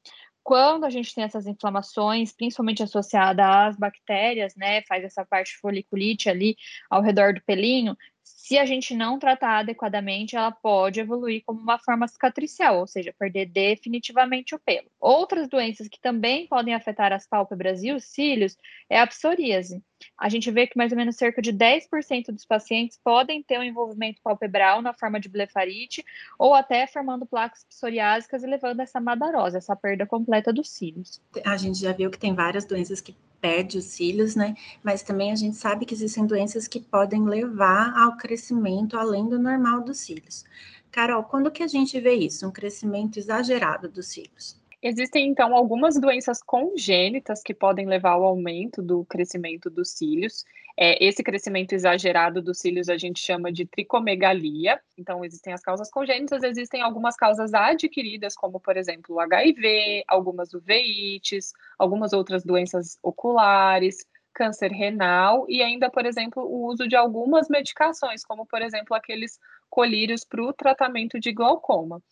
quando 0.43 0.85
a 0.85 0.91
gente 0.91 1.13
tem 1.13 1.25
essas 1.25 1.45
inflamações, 1.45 2.33
principalmente 2.33 2.81
associada 2.81 3.67
às 3.67 3.77
bactérias, 3.77 4.55
né, 4.55 4.81
faz 4.83 5.03
essa 5.03 5.27
parte 5.27 5.57
foliculite 5.57 6.31
ali 6.31 6.57
ao 6.89 7.03
redor 7.03 7.35
do 7.35 7.43
pelinho, 7.43 7.97
se 8.27 8.59
a 8.59 8.67
gente 8.67 8.93
não 8.93 9.21
tratar 9.21 9.59
adequadamente, 9.59 10.35
ela 10.35 10.51
pode 10.51 10.99
evoluir 10.99 11.43
como 11.47 11.61
uma 11.61 11.79
forma 11.79 12.09
cicatricial, 12.09 12.81
ou 12.81 12.87
seja, 12.87 13.15
perder 13.17 13.47
definitivamente 13.47 14.53
o 14.53 14.59
pelo. 14.59 14.91
Outras 15.01 15.49
doenças 15.49 15.89
que 15.89 16.01
também 16.01 16.47
podem 16.49 16.75
afetar 16.75 17.13
as 17.13 17.25
pálpebras 17.25 17.85
e 17.85 17.93
os 17.93 18.05
cílios 18.05 18.57
é 18.91 18.99
a 18.99 19.07
psoríase. 19.07 19.81
A 20.19 20.29
gente 20.29 20.51
vê 20.51 20.67
que 20.67 20.77
mais 20.77 20.91
ou 20.91 20.99
menos 20.99 21.17
cerca 21.17 21.41
de 21.41 21.53
10% 21.53 22.27
dos 22.33 22.45
pacientes 22.45 22.99
podem 23.03 23.43
ter 23.43 23.59
um 23.61 23.63
envolvimento 23.63 24.21
palpebral 24.23 24.83
na 24.83 24.93
forma 24.93 25.21
de 25.21 25.29
blefarite 25.29 26.05
ou 26.39 26.53
até 26.53 26.87
formando 26.87 27.27
placas 27.27 27.65
psoriásicas 27.65 28.43
e 28.43 28.47
levando 28.47 28.81
essa 28.81 29.01
madarose, 29.01 29.57
essa 29.57 29.77
perda 29.77 30.05
completa 30.05 30.53
dos 30.53 30.69
cílios. 30.69 31.21
A 31.45 31.57
gente 31.57 31.79
já 31.79 31.93
viu 31.93 32.11
que 32.11 32.19
tem 32.19 32.35
várias 32.35 32.65
doenças 32.65 33.01
que 33.01 33.15
perde 33.41 33.79
os 33.79 33.85
cílios, 33.85 34.35
né? 34.35 34.55
Mas 34.83 35.03
também 35.03 35.33
a 35.33 35.37
gente 35.37 35.57
sabe 35.57 35.85
que 35.85 35.95
existem 35.95 36.27
doenças 36.27 36.67
que 36.67 36.81
podem 36.81 37.25
levar 37.25 37.97
ao 37.97 38.17
crescimento 38.17 38.97
além 38.99 39.29
do 39.29 39.39
normal 39.39 39.83
dos 39.83 39.99
cílios. 39.99 40.45
Carol, 40.91 41.25
quando 41.25 41.51
que 41.51 41.63
a 41.63 41.67
gente 41.67 42.01
vê 42.01 42.15
isso? 42.15 42.47
Um 42.47 42.51
crescimento 42.51 43.19
exagerado 43.19 43.89
dos 43.89 44.07
cílios? 44.09 44.57
Existem, 44.83 45.29
então, 45.29 45.55
algumas 45.55 45.99
doenças 45.99 46.43
congênitas 46.43 47.43
que 47.43 47.53
podem 47.53 47.87
levar 47.87 48.13
ao 48.13 48.25
aumento 48.25 48.83
do 48.83 49.05
crescimento 49.05 49.69
dos 49.69 49.91
cílios. 49.91 50.45
É, 50.79 51.03
esse 51.03 51.23
crescimento 51.23 51.73
exagerado 51.73 52.43
dos 52.43 52.59
cílios 52.59 52.89
a 52.91 52.99
gente 52.99 53.19
chama 53.19 53.51
de 53.51 53.65
tricomegalia. 53.65 54.79
Então, 54.99 55.25
existem 55.25 55.53
as 55.53 55.63
causas 55.63 55.91
congênitas, 55.91 56.43
existem 56.43 56.83
algumas 56.83 57.17
causas 57.17 57.55
adquiridas, 57.55 58.35
como, 58.35 58.61
por 58.61 58.77
exemplo, 58.77 59.17
o 59.17 59.21
HIV, 59.21 60.05
algumas 60.07 60.53
uveites, 60.53 61.53
algumas 61.79 62.13
outras 62.13 62.45
doenças 62.45 62.99
oculares, 63.03 64.05
câncer 64.35 64.71
renal 64.71 65.47
e 65.49 65.63
ainda, 65.63 65.89
por 65.89 66.05
exemplo, 66.05 66.43
o 66.43 66.67
uso 66.67 66.87
de 66.87 66.95
algumas 66.95 67.49
medicações, 67.49 68.23
como, 68.23 68.45
por 68.45 68.61
exemplo, 68.61 68.95
aqueles 68.95 69.39
colírios 69.71 70.25
para 70.25 70.43
o 70.43 70.53
tratamento 70.53 71.19
de 71.19 71.33
glaucoma 71.33 72.03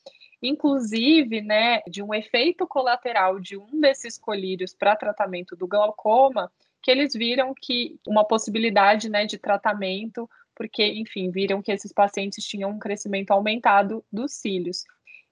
inclusive, 0.46 1.40
né, 1.40 1.80
de 1.88 2.02
um 2.02 2.12
efeito 2.12 2.66
colateral 2.66 3.40
de 3.40 3.56
um 3.56 3.80
desses 3.80 4.18
colírios 4.18 4.74
para 4.74 4.94
tratamento 4.94 5.56
do 5.56 5.66
glaucoma, 5.66 6.52
que 6.84 6.90
eles 6.90 7.14
viram 7.14 7.54
que 7.58 7.98
uma 8.06 8.26
possibilidade, 8.26 9.08
né, 9.08 9.24
de 9.24 9.38
tratamento, 9.38 10.28
porque, 10.54 10.84
enfim, 10.84 11.30
viram 11.30 11.62
que 11.62 11.72
esses 11.72 11.90
pacientes 11.90 12.44
tinham 12.44 12.70
um 12.70 12.78
crescimento 12.78 13.30
aumentado 13.30 14.04
dos 14.12 14.34
cílios. 14.34 14.84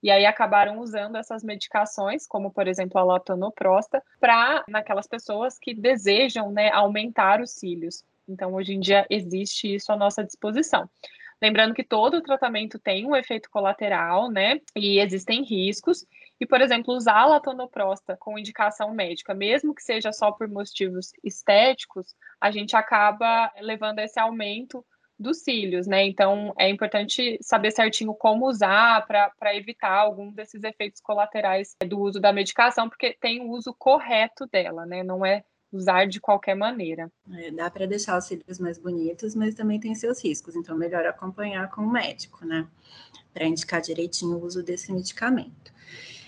E 0.03 0.11
aí 0.11 0.25
acabaram 0.25 0.81
usando 0.81 1.17
essas 1.17 1.45
medicações, 1.45 2.27
como 2.27 2.51
por 2.51 2.67
exemplo 2.67 2.99
a 2.99 3.05
latanoprosta, 3.05 4.03
para 4.19 4.65
naquelas 4.67 5.07
pessoas 5.07 5.59
que 5.59 5.75
desejam 5.75 6.51
né, 6.51 6.71
aumentar 6.73 7.43
os 7.43 7.51
cílios. 7.51 8.03
Então, 8.27 8.55
hoje 8.55 8.73
em 8.73 8.81
dia 8.81 9.07
existe 9.11 9.75
isso 9.75 9.93
à 9.93 9.97
nossa 9.97 10.25
disposição. 10.25 10.89
Lembrando 11.41 11.75
que 11.75 11.85
todo 11.85 12.23
tratamento 12.23 12.79
tem 12.79 13.07
um 13.07 13.15
efeito 13.15 13.51
colateral, 13.51 14.31
né? 14.31 14.59
E 14.75 15.01
existem 15.01 15.43
riscos. 15.43 16.07
E, 16.43 16.47
por 16.47 16.61
exemplo, 16.61 16.93
usar 16.93 17.19
a 17.19 17.27
latanoprosta 17.27 18.17
com 18.19 18.37
indicação 18.37 18.93
médica, 18.93 19.33
mesmo 19.33 19.73
que 19.73 19.81
seja 19.81 20.11
só 20.11 20.33
por 20.33 20.49
motivos 20.49 21.13
estéticos, 21.23 22.17
a 22.41 22.51
gente 22.51 22.75
acaba 22.75 23.53
levando 23.61 24.01
esse 24.01 24.19
aumento 24.19 24.85
dos 25.17 25.45
cílios, 25.45 25.87
né? 25.87 26.05
Então 26.05 26.53
é 26.59 26.69
importante 26.69 27.39
saber 27.41 27.71
certinho 27.71 28.13
como 28.13 28.49
usar 28.49 29.07
para 29.07 29.55
evitar 29.55 29.93
algum 29.93 30.33
desses 30.33 30.65
efeitos 30.65 31.01
colaterais 31.01 31.77
do 31.87 32.01
uso 32.01 32.19
da 32.19 32.33
medicação, 32.33 32.89
porque 32.89 33.17
tem 33.21 33.41
o 33.41 33.51
uso 33.51 33.73
correto 33.79 34.45
dela, 34.49 34.85
né? 34.85 35.05
Não 35.05 35.25
é 35.25 35.45
usar 35.71 36.09
de 36.09 36.21
qualquer 36.21 36.57
maneira. 36.57 37.09
É, 37.35 37.53
dá 37.53 37.71
para 37.71 37.87
deixar 37.87 38.19
os 38.19 38.25
cílios 38.25 38.59
mais 38.59 38.79
bonitos, 38.79 39.37
mas 39.37 39.55
também 39.55 39.79
tem 39.79 39.95
seus 39.95 40.21
riscos, 40.21 40.57
então 40.57 40.77
melhor 40.77 41.07
acompanhar 41.07 41.71
com 41.71 41.83
o 41.83 41.89
médico, 41.89 42.45
né? 42.45 42.67
Para 43.33 43.47
indicar 43.47 43.81
direitinho 43.81 44.39
o 44.39 44.45
uso 44.45 44.61
desse 44.61 44.93
medicamento. 44.93 45.73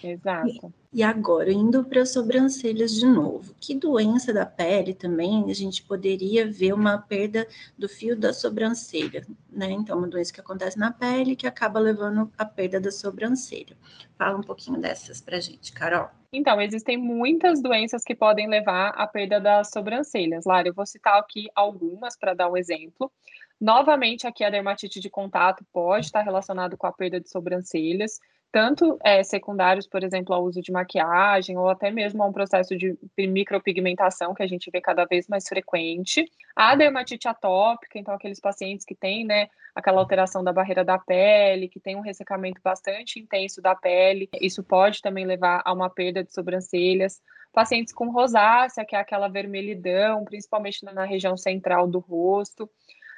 Exato. 0.04 0.72
E, 0.92 0.98
e 0.98 1.02
agora, 1.02 1.50
indo 1.50 1.82
para 1.82 2.02
as 2.02 2.12
sobrancelhas 2.12 2.92
de 2.92 3.06
novo, 3.06 3.54
que 3.58 3.74
doença 3.74 4.34
da 4.34 4.44
pele 4.44 4.92
também 4.92 5.50
a 5.50 5.54
gente 5.54 5.82
poderia 5.82 6.46
ver 6.46 6.74
uma 6.74 6.98
perda 6.98 7.48
do 7.78 7.88
fio 7.88 8.14
da 8.14 8.32
sobrancelha, 8.32 9.26
né? 9.50 9.70
Então, 9.70 9.96
uma 9.96 10.06
doença 10.06 10.32
que 10.32 10.40
acontece 10.40 10.78
na 10.78 10.92
pele 10.92 11.34
que 11.34 11.46
acaba 11.46 11.80
levando 11.80 12.30
a 12.36 12.44
perda 12.44 12.78
da 12.78 12.90
sobrancelha. 12.90 13.76
Fala 14.18 14.36
um 14.36 14.42
pouquinho 14.42 14.78
dessas 14.78 15.22
para 15.22 15.40
gente, 15.40 15.72
Carol. 15.72 16.10
Então, 16.30 16.60
existem 16.60 16.98
muitas 16.98 17.62
doenças 17.62 18.02
que 18.04 18.14
podem 18.14 18.46
levar 18.46 18.90
à 18.90 19.06
perda 19.06 19.40
das 19.40 19.70
sobrancelhas. 19.70 20.44
Lara, 20.44 20.68
eu 20.68 20.74
vou 20.74 20.84
citar 20.84 21.18
aqui 21.18 21.48
algumas 21.54 22.14
para 22.14 22.34
dar 22.34 22.50
um 22.50 22.56
exemplo. 22.56 23.10
Novamente, 23.58 24.26
aqui 24.26 24.44
a 24.44 24.50
dermatite 24.50 25.00
de 25.00 25.08
contato 25.08 25.64
pode 25.72 26.06
estar 26.06 26.22
relacionado 26.22 26.76
com 26.76 26.86
a 26.86 26.92
perda 26.92 27.20
de 27.20 27.30
sobrancelhas 27.30 28.18
tanto 28.54 28.96
é, 29.02 29.20
secundários, 29.24 29.84
por 29.84 30.04
exemplo, 30.04 30.32
ao 30.32 30.44
uso 30.44 30.62
de 30.62 30.70
maquiagem 30.70 31.58
ou 31.58 31.68
até 31.68 31.90
mesmo 31.90 32.22
a 32.22 32.26
um 32.26 32.32
processo 32.32 32.76
de 32.76 32.96
micropigmentação 33.18 34.32
que 34.32 34.44
a 34.44 34.46
gente 34.46 34.70
vê 34.70 34.80
cada 34.80 35.04
vez 35.04 35.26
mais 35.26 35.48
frequente. 35.48 36.24
A 36.54 36.76
dermatite 36.76 37.26
atópica, 37.26 37.98
então 37.98 38.14
aqueles 38.14 38.38
pacientes 38.38 38.86
que 38.86 38.94
têm, 38.94 39.24
né, 39.24 39.48
aquela 39.74 39.98
alteração 39.98 40.44
da 40.44 40.52
barreira 40.52 40.84
da 40.84 40.96
pele, 40.96 41.68
que 41.68 41.80
tem 41.80 41.96
um 41.96 42.00
ressecamento 42.00 42.60
bastante 42.62 43.18
intenso 43.18 43.60
da 43.60 43.74
pele, 43.74 44.28
isso 44.40 44.62
pode 44.62 45.02
também 45.02 45.26
levar 45.26 45.60
a 45.64 45.72
uma 45.72 45.90
perda 45.90 46.22
de 46.22 46.32
sobrancelhas. 46.32 47.20
Pacientes 47.52 47.92
com 47.92 48.08
rosácea, 48.08 48.84
que 48.84 48.94
é 48.94 49.00
aquela 49.00 49.26
vermelhidão, 49.26 50.24
principalmente 50.24 50.84
na 50.84 51.04
região 51.04 51.36
central 51.36 51.88
do 51.88 51.98
rosto. 51.98 52.70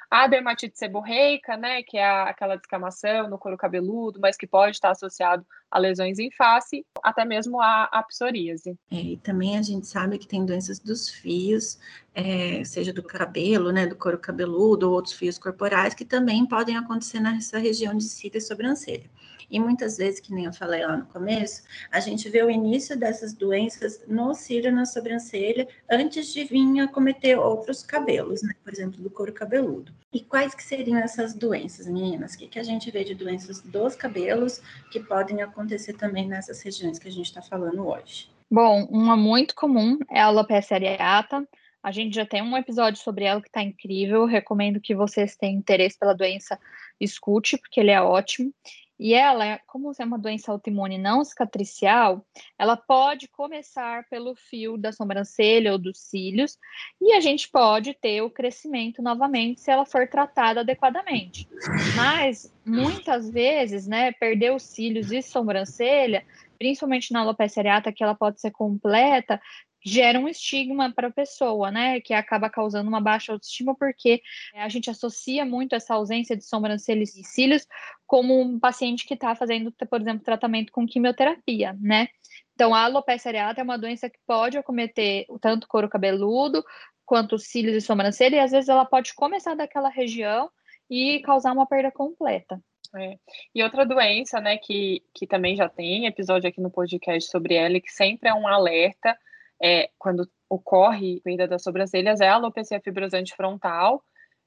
A 0.09 0.27
dermatite 0.27 0.77
seborreica, 0.77 1.57
né, 1.57 1.83
que 1.83 1.97
é 1.97 2.05
aquela 2.05 2.55
descamação 2.55 3.29
no 3.29 3.37
couro 3.37 3.57
cabeludo, 3.57 4.19
mas 4.21 4.37
que 4.37 4.47
pode 4.47 4.77
estar 4.77 4.91
associado 4.91 5.45
a 5.69 5.77
lesões 5.77 6.17
em 6.17 6.31
face, 6.31 6.85
até 7.03 7.25
mesmo 7.25 7.61
a, 7.61 7.83
a 7.91 8.01
psoríase. 8.03 8.77
É, 8.89 8.95
e 8.95 9.17
também 9.17 9.57
a 9.57 9.61
gente 9.61 9.85
sabe 9.85 10.17
que 10.17 10.27
tem 10.27 10.45
doenças 10.45 10.79
dos 10.79 11.09
fios, 11.09 11.77
é, 12.15 12.63
seja 12.63 12.93
do 12.93 13.03
cabelo, 13.03 13.71
né, 13.71 13.85
do 13.85 13.95
couro 13.95 14.17
cabeludo, 14.17 14.87
ou 14.87 14.95
outros 14.95 15.13
fios 15.13 15.37
corporais, 15.37 15.93
que 15.93 16.05
também 16.05 16.45
podem 16.45 16.77
acontecer 16.77 17.19
nessa 17.19 17.57
região 17.59 17.93
de 17.93 18.05
cílio 18.05 18.37
e 18.37 18.41
sobrancelha. 18.41 19.09
E 19.49 19.59
muitas 19.59 19.97
vezes, 19.97 20.19
que 20.19 20.33
nem 20.33 20.45
eu 20.45 20.53
falei 20.53 20.85
lá 20.85 20.97
no 20.97 21.05
começo, 21.05 21.63
a 21.91 21.99
gente 21.99 22.29
vê 22.29 22.43
o 22.43 22.49
início 22.49 22.97
dessas 22.97 23.33
doenças 23.33 24.03
no 24.07 24.33
cílio, 24.33 24.71
na 24.71 24.85
sobrancelha, 24.85 25.67
antes 25.89 26.33
de 26.33 26.43
vir 26.43 26.79
a 26.79 26.87
cometer 26.87 27.37
outros 27.37 27.83
cabelos, 27.83 28.43
né? 28.43 28.53
Por 28.63 28.73
exemplo, 28.73 29.01
do 29.01 29.09
couro 29.09 29.33
cabeludo. 29.33 29.93
E 30.13 30.21
quais 30.21 30.53
que 30.53 30.63
seriam 30.63 30.97
essas 30.97 31.33
doenças, 31.33 31.87
meninas? 31.87 32.33
O 32.33 32.37
que, 32.37 32.47
que 32.47 32.59
a 32.59 32.63
gente 32.63 32.89
vê 32.91 33.03
de 33.03 33.15
doenças 33.15 33.61
dos 33.61 33.95
cabelos 33.95 34.61
que 34.91 34.99
podem 34.99 35.41
acontecer 35.41 35.93
também 35.93 36.27
nessas 36.27 36.61
regiões 36.61 36.99
que 36.99 37.07
a 37.07 37.11
gente 37.11 37.25
está 37.25 37.41
falando 37.41 37.87
hoje? 37.87 38.29
Bom, 38.49 38.85
uma 38.89 39.17
muito 39.17 39.53
comum 39.53 39.99
é 40.09 40.21
a 40.21 40.25
alopecia 40.25 40.77
areata. 40.77 41.47
A 41.83 41.91
gente 41.91 42.15
já 42.15 42.25
tem 42.25 42.41
um 42.41 42.57
episódio 42.57 43.01
sobre 43.01 43.25
ela 43.25 43.41
que 43.41 43.47
está 43.47 43.61
incrível. 43.61 44.25
Recomendo 44.25 44.79
que 44.79 44.95
vocês 44.95 45.35
tenham 45.35 45.59
interesse 45.59 45.97
pela 45.97 46.13
doença, 46.13 46.59
escute, 46.99 47.57
porque 47.57 47.79
ele 47.79 47.91
é 47.91 48.01
ótimo. 48.01 48.53
E 48.99 49.13
ela, 49.13 49.59
como 49.67 49.91
é 49.97 50.03
uma 50.03 50.17
doença 50.17 50.51
autoimune 50.51 50.97
não 50.97 51.23
cicatricial, 51.23 52.25
ela 52.57 52.75
pode 52.75 53.27
começar 53.27 54.05
pelo 54.09 54.35
fio 54.35 54.77
da 54.77 54.91
sobrancelha 54.91 55.71
ou 55.71 55.77
dos 55.77 55.99
cílios, 55.99 56.57
e 56.99 57.13
a 57.13 57.19
gente 57.19 57.49
pode 57.49 57.93
ter 57.93 58.21
o 58.21 58.29
crescimento 58.29 59.01
novamente 59.01 59.61
se 59.61 59.69
ela 59.69 59.85
for 59.85 60.07
tratada 60.07 60.61
adequadamente. 60.61 61.47
Mas, 61.95 62.51
muitas 62.65 63.29
vezes, 63.29 63.87
né, 63.87 64.11
perder 64.13 64.53
os 64.53 64.63
cílios 64.63 65.11
e 65.11 65.21
sobrancelha, 65.21 66.25
principalmente 66.57 67.13
na 67.13 67.21
alopecia 67.21 67.61
areata, 67.61 67.91
que 67.91 68.03
ela 68.03 68.15
pode 68.15 68.41
ser 68.41 68.51
completa, 68.51 69.39
gera 69.85 70.19
um 70.19 70.27
estigma 70.27 70.91
para 70.91 71.07
a 71.07 71.11
pessoa, 71.11 71.71
né? 71.71 72.01
Que 72.01 72.13
acaba 72.13 72.49
causando 72.49 72.89
uma 72.89 73.01
baixa 73.01 73.31
autoestima, 73.31 73.75
porque 73.75 74.21
a 74.55 74.69
gente 74.69 74.89
associa 74.89 75.45
muito 75.45 75.75
essa 75.75 75.93
ausência 75.93 76.35
de 76.35 76.43
sobrancelhas 76.45 77.15
e 77.15 77.23
cílios 77.23 77.67
como 78.05 78.39
um 78.39 78.59
paciente 78.59 79.05
que 79.05 79.13
está 79.13 79.35
fazendo, 79.35 79.71
por 79.71 80.01
exemplo, 80.01 80.23
tratamento 80.23 80.71
com 80.71 80.87
quimioterapia, 80.87 81.75
né? 81.79 82.07
Então, 82.53 82.73
a 82.73 82.85
alopecia 82.85 83.29
areata 83.29 83.61
é 83.61 83.63
uma 83.63 83.77
doença 83.77 84.09
que 84.09 84.19
pode 84.25 84.57
acometer 84.57 85.25
tanto 85.39 85.67
couro 85.67 85.87
cabeludo 85.87 86.63
quanto 87.05 87.37
cílios 87.37 87.75
e 87.75 87.81
sobrancelha, 87.81 88.35
e 88.35 88.39
às 88.39 88.51
vezes 88.51 88.67
ela 88.67 88.83
pode 88.83 89.13
começar 89.13 89.55
daquela 89.55 89.89
região 89.89 90.49
e 90.89 91.19
causar 91.19 91.53
uma 91.53 91.65
perda 91.65 91.91
completa. 91.91 92.61
É. 92.95 93.17
E 93.53 93.63
outra 93.63 93.85
doença, 93.85 94.39
né, 94.39 94.57
que, 94.57 95.03
que 95.13 95.27
também 95.27 95.55
já 95.55 95.69
tem 95.69 96.05
episódio 96.05 96.49
aqui 96.49 96.59
no 96.59 96.71
podcast 96.71 97.29
sobre 97.29 97.55
ela, 97.55 97.79
que 97.79 97.91
sempre 97.91 98.29
é 98.29 98.33
um 98.33 98.47
alerta, 98.47 99.17
é, 99.61 99.89
quando 99.97 100.29
ocorre 100.49 101.21
perda 101.21 101.47
das 101.47 101.63
sobrancelhas, 101.63 102.21
é 102.21 102.27
a 102.27 102.35
alopecia 102.35 102.79
fibrosante 102.79 103.35
frontal, 103.35 104.03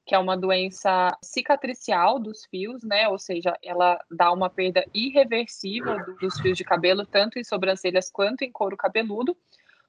que 0.07 0.15
é 0.15 0.19
uma 0.19 0.37
doença 0.37 1.17
cicatricial 1.23 2.19
dos 2.19 2.45
fios, 2.47 2.83
né? 2.83 3.09
Ou 3.09 3.19
seja, 3.19 3.57
ela 3.63 4.03
dá 4.11 4.33
uma 4.33 4.49
perda 4.49 4.85
irreversível 4.95 6.05
do, 6.05 6.17
dos 6.17 6.41
fios 6.41 6.57
de 6.57 6.65
cabelo, 6.65 7.07
tanto 7.07 7.39
em 7.39 7.45
sobrancelhas 7.45 8.11
quanto 8.11 8.43
em 8.43 8.51
couro 8.51 8.77
cabeludo, 8.77 9.37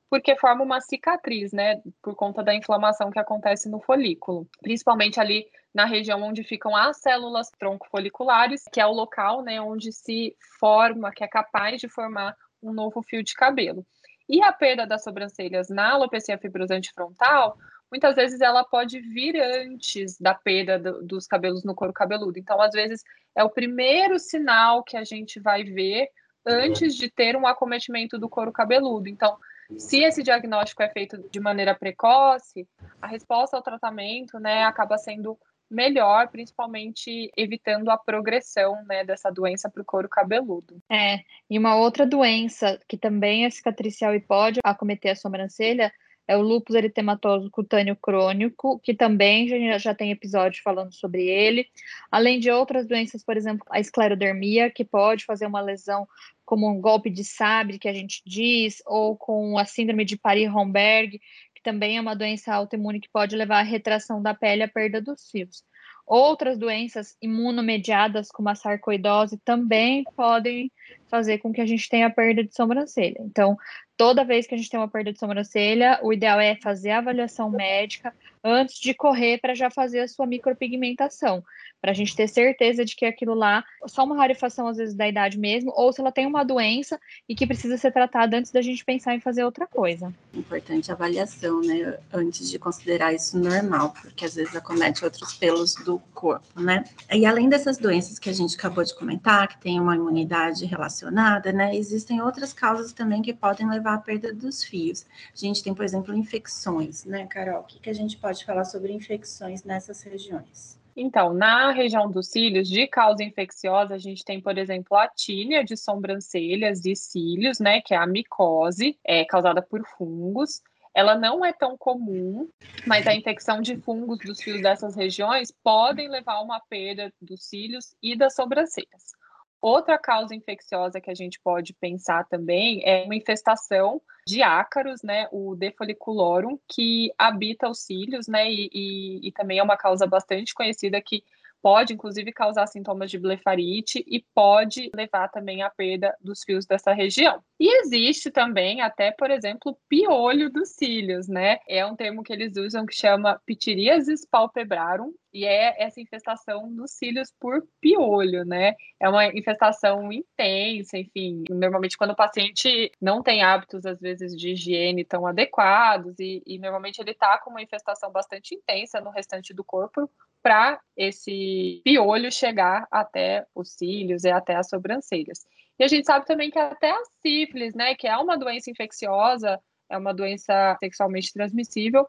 porque 0.09 0.35
forma 0.35 0.63
uma 0.63 0.81
cicatriz, 0.81 1.53
né? 1.53 1.81
Por 2.01 2.15
conta 2.15 2.43
da 2.43 2.53
inflamação 2.53 3.09
que 3.09 3.19
acontece 3.19 3.69
no 3.69 3.79
folículo, 3.79 4.47
principalmente 4.61 5.19
ali 5.19 5.47
na 5.73 5.85
região 5.85 6.21
onde 6.21 6.43
ficam 6.43 6.75
as 6.75 6.97
células 6.97 7.49
tronco-foliculares, 7.57 8.65
que 8.71 8.81
é 8.81 8.85
o 8.85 8.91
local, 8.91 9.41
né, 9.41 9.61
onde 9.61 9.93
se 9.93 10.35
forma, 10.59 11.11
que 11.11 11.23
é 11.23 11.27
capaz 11.27 11.79
de 11.79 11.87
formar 11.87 12.35
um 12.61 12.73
novo 12.73 13.01
fio 13.01 13.23
de 13.23 13.33
cabelo. 13.33 13.85
E 14.31 14.41
a 14.41 14.53
perda 14.53 14.87
das 14.87 15.03
sobrancelhas 15.03 15.67
na 15.67 15.91
alopecia 15.91 16.37
fibrosante 16.37 16.93
frontal, 16.93 17.57
muitas 17.91 18.15
vezes 18.15 18.39
ela 18.39 18.63
pode 18.63 19.01
vir 19.01 19.35
antes 19.37 20.17
da 20.17 20.33
perda 20.33 20.79
do, 20.79 21.03
dos 21.03 21.27
cabelos 21.27 21.65
no 21.65 21.75
couro 21.75 21.91
cabeludo. 21.91 22.39
Então, 22.39 22.61
às 22.61 22.71
vezes, 22.71 23.03
é 23.35 23.43
o 23.43 23.49
primeiro 23.49 24.17
sinal 24.17 24.83
que 24.83 24.95
a 24.95 25.03
gente 25.03 25.37
vai 25.41 25.65
ver 25.65 26.07
antes 26.47 26.95
de 26.95 27.11
ter 27.11 27.35
um 27.35 27.45
acometimento 27.45 28.17
do 28.17 28.29
couro 28.29 28.53
cabeludo. 28.53 29.09
Então, 29.09 29.37
se 29.77 30.01
esse 30.01 30.23
diagnóstico 30.23 30.81
é 30.81 30.87
feito 30.87 31.17
de 31.29 31.39
maneira 31.41 31.75
precoce, 31.75 32.65
a 33.01 33.07
resposta 33.07 33.57
ao 33.57 33.63
tratamento, 33.63 34.39
né, 34.39 34.63
acaba 34.63 34.97
sendo 34.97 35.37
melhor, 35.71 36.27
principalmente 36.27 37.31
evitando 37.35 37.89
a 37.89 37.97
progressão 37.97 38.83
né, 38.85 39.05
dessa 39.05 39.31
doença 39.31 39.69
para 39.69 39.81
o 39.81 39.85
couro 39.85 40.09
cabeludo. 40.09 40.81
É, 40.89 41.21
e 41.49 41.57
uma 41.57 41.75
outra 41.75 42.05
doença 42.05 42.79
que 42.87 42.97
também 42.97 43.45
é 43.45 43.49
cicatricial 43.49 44.13
e 44.13 44.19
pode 44.19 44.59
acometer 44.63 45.11
a 45.11 45.15
sobrancelha 45.15 45.91
é 46.27 46.37
o 46.37 46.41
lúpus 46.41 46.75
eritematoso 46.75 47.49
cutâneo 47.49 47.95
crônico, 47.95 48.79
que 48.79 48.93
também 48.93 49.47
já, 49.47 49.77
já 49.77 49.95
tem 49.95 50.11
episódio 50.11 50.61
falando 50.63 50.93
sobre 50.93 51.27
ele, 51.27 51.67
além 52.09 52.39
de 52.39 52.49
outras 52.49 52.87
doenças, 52.87 53.23
por 53.23 53.35
exemplo, 53.35 53.65
a 53.69 53.79
esclerodermia, 53.79 54.69
que 54.69 54.85
pode 54.85 55.25
fazer 55.25 55.45
uma 55.45 55.59
lesão 55.59 56.07
como 56.45 56.69
um 56.69 56.79
golpe 56.79 57.09
de 57.09 57.23
sabre, 57.23 57.79
que 57.79 57.87
a 57.87 57.93
gente 57.93 58.21
diz, 58.25 58.81
ou 58.85 59.17
com 59.17 59.57
a 59.57 59.65
síndrome 59.65 60.05
de 60.05 60.17
Paris-Romberg, 60.17 61.19
que 61.61 61.63
também 61.63 61.97
é 61.97 62.01
uma 62.01 62.15
doença 62.15 62.53
autoimune 62.53 62.99
que 62.99 63.09
pode 63.09 63.35
levar 63.35 63.59
à 63.59 63.61
retração 63.61 64.21
da 64.21 64.33
pele 64.33 64.61
e 64.61 64.65
à 64.65 64.67
perda 64.67 64.99
dos 64.99 65.29
fios. 65.29 65.63
Outras 66.05 66.57
doenças 66.57 67.15
imunomediadas, 67.21 68.29
como 68.29 68.49
a 68.49 68.55
sarcoidose, 68.55 69.37
também 69.45 70.03
podem 70.15 70.71
fazer 71.07 71.37
com 71.37 71.53
que 71.53 71.61
a 71.61 71.65
gente 71.65 71.87
tenha 71.87 72.09
perda 72.09 72.43
de 72.43 72.53
sobrancelha. 72.53 73.17
Então, 73.19 73.55
toda 73.95 74.25
vez 74.25 74.47
que 74.47 74.55
a 74.55 74.57
gente 74.57 74.69
tem 74.69 74.79
uma 74.79 74.89
perda 74.89 75.13
de 75.13 75.19
sobrancelha, 75.19 75.99
o 76.01 76.11
ideal 76.11 76.39
é 76.39 76.55
fazer 76.55 76.89
a 76.89 76.97
avaliação 76.97 77.49
médica 77.49 78.13
antes 78.43 78.79
de 78.79 78.93
correr 78.93 79.39
para 79.39 79.53
já 79.53 79.69
fazer 79.69 79.99
a 79.99 80.07
sua 80.07 80.25
micropigmentação, 80.25 81.43
para 81.81 81.91
a 81.91 81.93
gente 81.93 82.15
ter 82.15 82.27
certeza 82.27 82.85
de 82.85 82.95
que 82.95 83.05
aquilo 83.05 83.33
lá 83.33 83.63
só 83.87 84.03
uma 84.03 84.15
rarefação 84.15 84.67
às 84.67 84.77
vezes 84.77 84.95
da 84.95 85.07
idade 85.07 85.37
mesmo, 85.37 85.73
ou 85.75 85.91
se 85.91 85.99
ela 85.99 86.11
tem 86.11 86.27
uma 86.27 86.43
doença 86.43 86.99
e 87.27 87.35
que 87.35 87.47
precisa 87.47 87.77
ser 87.77 87.91
tratada 87.91 88.37
antes 88.37 88.51
da 88.51 88.61
gente 88.61 88.85
pensar 88.85 89.15
em 89.15 89.19
fazer 89.19 89.43
outra 89.43 89.65
coisa. 89.65 90.13
Importante 90.33 90.91
avaliação, 90.91 91.61
né, 91.61 91.97
antes 92.13 92.49
de 92.49 92.59
considerar 92.59 93.13
isso 93.13 93.37
normal, 93.37 93.93
porque 94.01 94.25
às 94.25 94.35
vezes 94.35 94.55
acomete 94.55 95.03
outros 95.03 95.33
pelos 95.33 95.73
do 95.75 95.99
corpo, 96.13 96.61
né? 96.61 96.83
E 97.11 97.25
além 97.25 97.49
dessas 97.49 97.77
doenças 97.77 98.19
que 98.19 98.29
a 98.29 98.33
gente 98.33 98.55
acabou 98.55 98.83
de 98.83 98.95
comentar, 98.95 99.47
que 99.47 99.57
tem 99.59 99.79
uma 99.79 99.95
imunidade 99.95 100.65
relacionada, 100.65 101.51
né, 101.51 101.75
existem 101.75 102.21
outras 102.21 102.53
causas 102.53 102.93
também 102.93 103.21
que 103.21 103.33
podem 103.33 103.67
levar 103.67 103.95
a 103.95 103.97
perda 103.97 104.33
dos 104.33 104.63
fios. 104.63 105.05
A 105.33 105.37
gente 105.37 105.63
tem, 105.63 105.73
por 105.73 105.83
exemplo, 105.83 106.15
infecções, 106.15 107.05
né, 107.05 107.25
Carol? 107.25 107.61
O 107.61 107.63
que, 107.63 107.79
que 107.79 107.89
a 107.89 107.93
gente 107.93 108.17
pode 108.17 108.30
falar 108.39 108.65
sobre 108.65 108.93
infecções 108.93 109.63
nessas 109.63 110.01
regiões? 110.03 110.79
Então, 110.95 111.33
na 111.33 111.71
região 111.71 112.09
dos 112.11 112.27
cílios, 112.27 112.67
de 112.67 112.85
causa 112.87 113.23
infecciosa, 113.23 113.95
a 113.95 113.97
gente 113.97 114.25
tem, 114.25 114.41
por 114.41 114.57
exemplo, 114.57 114.97
a 114.97 115.07
tínia 115.07 115.63
de 115.63 115.77
sobrancelhas 115.77 116.85
e 116.85 116.95
cílios, 116.95 117.59
né, 117.59 117.81
que 117.81 117.93
é 117.93 117.97
a 117.97 118.05
micose, 118.05 118.97
é 119.03 119.23
causada 119.23 119.61
por 119.61 119.81
fungos. 119.97 120.61
Ela 120.93 121.17
não 121.17 121.45
é 121.45 121.53
tão 121.53 121.77
comum, 121.77 122.49
mas 122.85 123.07
a 123.07 123.15
infecção 123.15 123.61
de 123.61 123.77
fungos 123.77 124.19
dos 124.19 124.41
fios 124.41 124.61
dessas 124.61 124.93
regiões 124.93 125.49
podem 125.63 126.09
levar 126.09 126.33
a 126.33 126.41
uma 126.41 126.59
perda 126.59 127.13
dos 127.21 127.45
cílios 127.45 127.95
e 128.03 128.13
das 128.13 128.35
sobrancelhas. 128.35 129.13
Outra 129.61 129.97
causa 129.97 130.35
infecciosa 130.35 130.99
que 130.99 131.09
a 131.11 131.13
gente 131.13 131.39
pode 131.39 131.73
pensar 131.73 132.27
também 132.27 132.81
é 132.83 133.03
uma 133.05 133.15
infestação 133.15 134.01
de 134.31 134.41
ácaros, 134.41 135.03
né, 135.03 135.27
o 135.31 135.55
defoliculorum, 135.55 136.57
que 136.67 137.11
habita 137.17 137.69
os 137.69 137.79
cílios, 137.79 138.27
né, 138.27 138.49
e, 138.49 138.69
e, 138.73 139.27
e 139.27 139.31
também 139.33 139.59
é 139.59 139.63
uma 139.63 139.77
causa 139.77 140.07
bastante 140.07 140.53
conhecida 140.53 141.01
que 141.01 141.23
pode 141.61 141.93
inclusive 141.93 142.31
causar 142.31 142.65
sintomas 142.65 143.11
de 143.11 143.19
blefarite 143.19 144.03
e 144.07 144.25
pode 144.33 144.89
levar 144.95 145.27
também 145.27 145.61
à 145.61 145.69
perda 145.69 146.15
dos 146.19 146.41
fios 146.43 146.65
dessa 146.65 146.91
região. 146.91 147.43
E 147.59 147.81
existe 147.81 148.31
também 148.31 148.81
até, 148.81 149.11
por 149.11 149.29
exemplo, 149.29 149.77
piolho 149.87 150.49
dos 150.49 150.69
cílios, 150.69 151.27
né? 151.27 151.59
É 151.67 151.85
um 151.85 151.95
termo 151.95 152.23
que 152.23 152.33
eles 152.33 152.57
usam 152.57 152.85
que 152.85 152.95
chama 152.95 153.39
pitiríasis 153.45 154.25
palpebrarum 154.25 155.13
e 155.33 155.45
é 155.45 155.81
essa 155.81 156.01
infestação 156.01 156.73
dos 156.73 156.91
cílios 156.91 157.33
por 157.39 157.65
piolho, 157.79 158.43
né? 158.45 158.75
É 158.99 159.07
uma 159.07 159.27
infestação 159.27 160.11
intensa, 160.11 160.97
enfim, 160.97 161.43
normalmente 161.49 161.97
quando 161.97 162.11
o 162.11 162.15
paciente 162.15 162.91
não 163.01 163.23
tem 163.23 163.43
hábitos, 163.43 163.85
às 163.85 163.99
vezes, 163.99 164.35
de 164.35 164.51
higiene 164.51 165.05
tão 165.05 165.25
adequados 165.25 166.19
e, 166.19 166.43
e 166.45 166.59
normalmente 166.59 166.99
ele 166.99 167.13
tá 167.13 167.37
com 167.39 167.49
uma 167.49 167.61
infestação 167.61 168.11
bastante 168.11 168.55
intensa 168.55 168.99
no 168.99 169.09
restante 169.09 169.53
do 169.53 169.63
corpo, 169.63 170.09
para 170.41 170.79
esse 170.97 171.81
piolho 171.83 172.31
chegar 172.31 172.87
até 172.91 173.45
os 173.53 173.73
cílios 173.73 174.23
e 174.23 174.29
até 174.29 174.55
as 174.55 174.69
sobrancelhas. 174.69 175.45
E 175.79 175.83
a 175.83 175.87
gente 175.87 176.05
sabe 176.05 176.25
também 176.25 176.49
que 176.49 176.59
até 176.59 176.91
a 176.91 177.01
sífilis, 177.21 177.73
né, 177.73 177.95
que 177.95 178.07
é 178.07 178.17
uma 178.17 178.37
doença 178.37 178.69
infecciosa, 178.69 179.59
é 179.89 179.97
uma 179.97 180.13
doença 180.13 180.77
sexualmente 180.79 181.33
transmissível, 181.33 182.07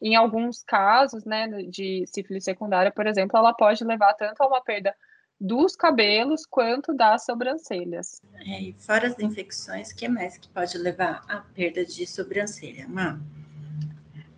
em 0.00 0.14
alguns 0.14 0.62
casos, 0.62 1.24
né, 1.24 1.48
de 1.64 2.04
sífilis 2.06 2.44
secundária, 2.44 2.90
por 2.90 3.06
exemplo, 3.06 3.38
ela 3.38 3.52
pode 3.52 3.84
levar 3.84 4.14
tanto 4.14 4.42
a 4.42 4.46
uma 4.46 4.62
perda 4.62 4.94
dos 5.40 5.74
cabelos 5.74 6.46
quanto 6.46 6.94
das 6.94 7.24
sobrancelhas. 7.24 8.20
É, 8.46 8.60
e 8.60 8.72
fora 8.78 9.08
as 9.08 9.18
infecções, 9.18 9.92
que 9.92 10.08
mais 10.08 10.38
que 10.38 10.48
pode 10.48 10.78
levar 10.78 11.24
à 11.28 11.38
perda 11.40 11.84
de 11.84 12.06
sobrancelha, 12.06 12.86
Má? 12.88 13.18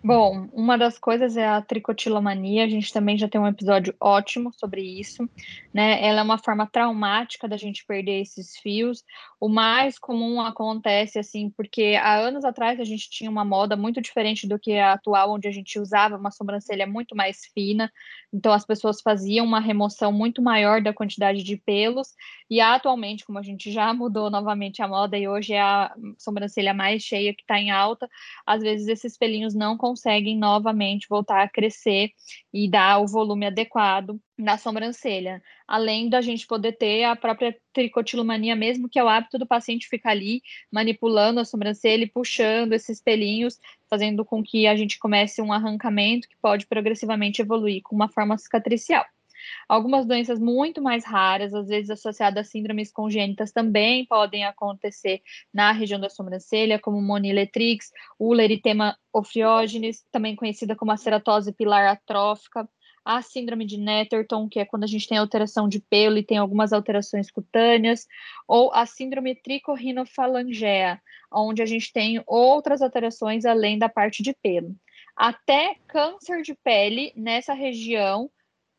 Bom, 0.03 0.47
uma 0.53 0.77
das 0.77 0.99
coisas 0.99 1.35
é 1.35 1.45
a 1.45 1.61
tricotilomania, 1.61 2.63
a 2.63 2.69
gente 2.69 2.93
também 2.93 3.17
já 3.17 3.27
tem 3.27 3.41
um 3.41 3.47
episódio 3.47 3.95
ótimo 3.99 4.53
sobre 4.53 4.81
isso, 4.81 5.27
né? 5.73 6.01
Ela 6.05 6.19
é 6.19 6.23
uma 6.23 6.37
forma 6.37 6.67
traumática 6.67 7.47
da 7.47 7.57
gente 7.57 7.85
perder 7.85 8.21
esses 8.21 8.55
fios. 8.57 9.03
O 9.39 9.49
mais 9.49 9.97
comum 9.97 10.39
acontece 10.39 11.19
assim, 11.19 11.49
porque 11.49 11.97
há 12.01 12.15
anos 12.15 12.45
atrás 12.45 12.79
a 12.79 12.83
gente 12.83 13.09
tinha 13.09 13.29
uma 13.29 13.43
moda 13.43 13.75
muito 13.75 14.01
diferente 14.01 14.47
do 14.47 14.59
que 14.59 14.77
a 14.77 14.93
atual, 14.93 15.33
onde 15.33 15.47
a 15.47 15.51
gente 15.51 15.79
usava 15.79 16.15
uma 16.15 16.31
sobrancelha 16.31 16.87
muito 16.87 17.15
mais 17.15 17.45
fina, 17.53 17.91
então 18.31 18.53
as 18.53 18.65
pessoas 18.65 19.01
faziam 19.01 19.45
uma 19.45 19.59
remoção 19.59 20.11
muito 20.11 20.41
maior 20.41 20.81
da 20.81 20.93
quantidade 20.93 21.43
de 21.43 21.57
pelos, 21.57 22.13
e 22.49 22.61
atualmente, 22.61 23.25
como 23.25 23.39
a 23.39 23.43
gente 23.43 23.71
já 23.71 23.93
mudou 23.95 24.29
novamente 24.29 24.81
a 24.81 24.87
moda 24.87 25.17
e 25.17 25.27
hoje 25.27 25.53
é 25.53 25.61
a 25.61 25.93
sobrancelha 26.17 26.73
mais 26.73 27.03
cheia 27.03 27.33
que 27.33 27.41
está 27.41 27.59
em 27.59 27.71
alta, 27.71 28.09
às 28.45 28.61
vezes 28.61 28.87
esses 28.87 29.17
pelinhos 29.17 29.53
não 29.53 29.77
conseguem 29.87 30.37
novamente 30.37 31.07
voltar 31.09 31.43
a 31.43 31.47
crescer 31.47 32.11
e 32.53 32.69
dar 32.69 32.99
o 32.99 33.07
volume 33.07 33.45
adequado 33.45 34.19
na 34.37 34.57
sobrancelha. 34.57 35.41
Além 35.65 36.09
da 36.09 36.19
gente 36.19 36.45
poder 36.45 36.73
ter 36.73 37.05
a 37.05 37.15
própria 37.15 37.55
tricotilomania, 37.71 38.55
mesmo 38.55 38.89
que 38.89 38.99
é 38.99 39.03
o 39.03 39.07
hábito 39.07 39.37
do 39.37 39.47
paciente 39.47 39.87
ficar 39.87 40.11
ali 40.11 40.41
manipulando 40.69 41.39
a 41.39 41.45
sobrancelha 41.45 42.03
e 42.03 42.09
puxando 42.09 42.73
esses 42.73 43.01
pelinhos, 43.01 43.57
fazendo 43.89 44.25
com 44.25 44.43
que 44.43 44.67
a 44.67 44.75
gente 44.75 44.99
comece 44.99 45.41
um 45.41 45.53
arrancamento 45.53 46.27
que 46.27 46.35
pode 46.41 46.67
progressivamente 46.67 47.41
evoluir 47.41 47.81
com 47.81 47.95
uma 47.95 48.09
forma 48.09 48.37
cicatricial. 48.37 49.05
Algumas 49.67 50.05
doenças 50.05 50.39
muito 50.39 50.81
mais 50.81 51.05
raras, 51.05 51.53
às 51.53 51.67
vezes 51.67 51.89
associadas 51.89 52.47
a 52.47 52.49
síndromes 52.49 52.91
congênitas, 52.91 53.51
também 53.51 54.05
podem 54.05 54.45
acontecer 54.45 55.21
na 55.53 55.71
região 55.71 55.99
da 55.99 56.09
sobrancelha, 56.09 56.79
como 56.79 57.01
moniletrix, 57.01 57.91
o 58.19 58.35
eritema 58.35 58.97
ofriógenes, 59.13 60.05
também 60.11 60.35
conhecida 60.35 60.75
como 60.75 60.91
a 60.91 60.97
ceratose 60.97 61.51
pilar 61.51 61.87
atrófica, 61.87 62.67
a 63.07 63.21
síndrome 63.21 63.65
de 63.65 63.77
Netterton, 63.77 64.49
que 64.49 64.59
é 64.59 64.65
quando 64.65 64.83
a 64.83 64.87
gente 64.87 65.07
tem 65.07 65.17
alteração 65.17 65.69
de 65.69 65.79
pelo 65.79 66.17
e 66.17 66.23
tem 66.23 66.37
algumas 66.37 66.73
alterações 66.73 67.31
cutâneas, 67.31 68.05
ou 68.45 68.69
a 68.73 68.85
síndrome 68.85 69.33
tricorrinofalangea, 69.33 71.01
onde 71.31 71.61
a 71.61 71.65
gente 71.65 71.93
tem 71.93 72.21
outras 72.27 72.81
alterações 72.81 73.45
além 73.45 73.79
da 73.79 73.87
parte 73.87 74.21
de 74.21 74.33
pelo. 74.33 74.75
Até 75.15 75.77
câncer 75.87 76.41
de 76.41 76.53
pele 76.53 77.13
nessa 77.15 77.53
região 77.53 78.29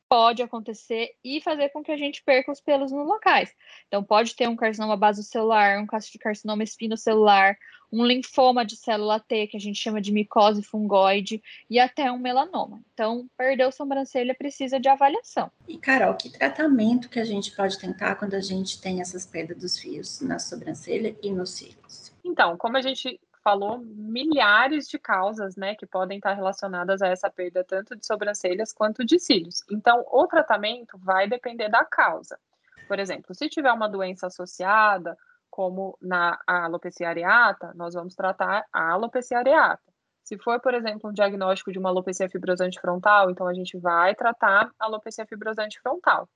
pode 0.09 0.43
acontecer 0.43 1.15
e 1.23 1.41
fazer 1.41 1.69
com 1.69 1.83
que 1.83 1.93
a 1.93 1.97
gente 1.97 2.23
perca 2.23 2.51
os 2.51 2.61
pelos 2.61 2.91
nos 2.91 3.07
locais. 3.07 3.55
Então, 3.87 4.03
pode 4.03 4.35
ter 4.35 4.49
um 4.49 4.57
carcinoma 4.57 4.97
basocelular, 4.97 5.81
um 5.81 5.87
caso 5.87 6.11
de 6.11 6.19
carcinoma 6.19 6.63
espinocelular, 6.63 7.59
um 7.93 8.05
linfoma 8.05 8.65
de 8.65 8.77
célula 8.77 9.21
T, 9.21 9.47
que 9.47 9.57
a 9.57 9.61
gente 9.61 9.79
chama 9.79 10.01
de 10.01 10.13
micose 10.13 10.63
fungoide, 10.63 11.43
e 11.69 11.79
até 11.79 12.11
um 12.11 12.19
melanoma. 12.19 12.81
Então, 12.93 13.29
perdeu 13.37 13.73
sobrancelha 13.73 14.35
precisa 14.35 14.79
de 14.79 14.89
avaliação. 14.89 15.51
E, 15.67 15.79
Carol, 15.79 16.15
que 16.15 16.31
tratamento 16.31 17.09
que 17.09 17.19
a 17.19 17.25
gente 17.25 17.55
pode 17.55 17.79
tentar 17.79 18.15
quando 18.17 18.35
a 18.35 18.41
gente 18.41 18.81
tem 18.81 19.01
essas 19.01 19.27
perdas 19.27 19.59
dos 19.59 19.79
fios 19.79 20.21
na 20.21 20.39
sobrancelha 20.39 21.17
e 21.23 21.31
nos 21.31 21.51
cílios? 21.51 22.13
Então, 22.25 22.57
como 22.57 22.77
a 22.77 22.83
gente 22.83 23.19
falou 23.43 23.79
milhares 23.79 24.89
de 24.89 24.99
causas, 24.99 25.57
né, 25.57 25.75
que 25.75 25.87
podem 25.87 26.19
estar 26.19 26.35
relacionadas 26.35 27.03
a 27.03 27.09
essa 27.09 27.31
perda 27.31 27.65
tanto 27.65 27.97
de 27.97 28.07
sobrancelhas 28.07 28.73
quanto 28.73 29.05
de 29.05 29.19
cílios. 29.19 29.63
Então, 29.71 30.05
o 30.11 30.27
tratamento 30.27 30.99
vai 30.99 31.29
depender 31.29 31.69
da 31.69 31.85
causa. 31.85 32.39
Por 32.87 32.99
exemplo, 32.99 33.35
se 33.35 33.49
tiver 33.49 33.73
uma 33.73 33.89
doença 33.89 34.27
associada, 34.27 35.17
como 35.51 35.97
na 36.01 36.39
alopecia 36.47 37.09
areata, 37.09 37.73
nós 37.75 37.95
vamos 37.95 38.15
tratar 38.15 38.65
a 38.73 38.93
alopecia 38.93 39.39
areata. 39.39 39.83
Se 40.23 40.39
for, 40.39 40.61
por 40.61 40.75
exemplo, 40.75 41.09
um 41.09 41.13
diagnóstico 41.13 41.73
de 41.73 41.79
uma 41.79 41.89
alopecia 41.89 42.29
fibrosante 42.29 42.79
frontal, 42.81 43.31
então 43.31 43.47
a 43.47 43.55
gente 43.55 43.79
vai 43.79 44.15
tratar 44.15 44.71
a 44.79 44.85
alopecia 44.85 45.27
fibrosante 45.27 45.81
frontal. 45.81 46.29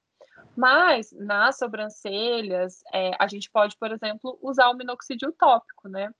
Mas 0.57 1.13
nas 1.13 1.59
sobrancelhas, 1.59 2.83
é, 2.93 3.13
a 3.19 3.27
gente 3.27 3.51
pode, 3.51 3.77
por 3.77 3.93
exemplo, 3.93 4.39
usar 4.43 4.71
o 4.71 4.75
minoxidil 4.75 5.33
tópico, 5.33 5.89
né? 5.89 6.11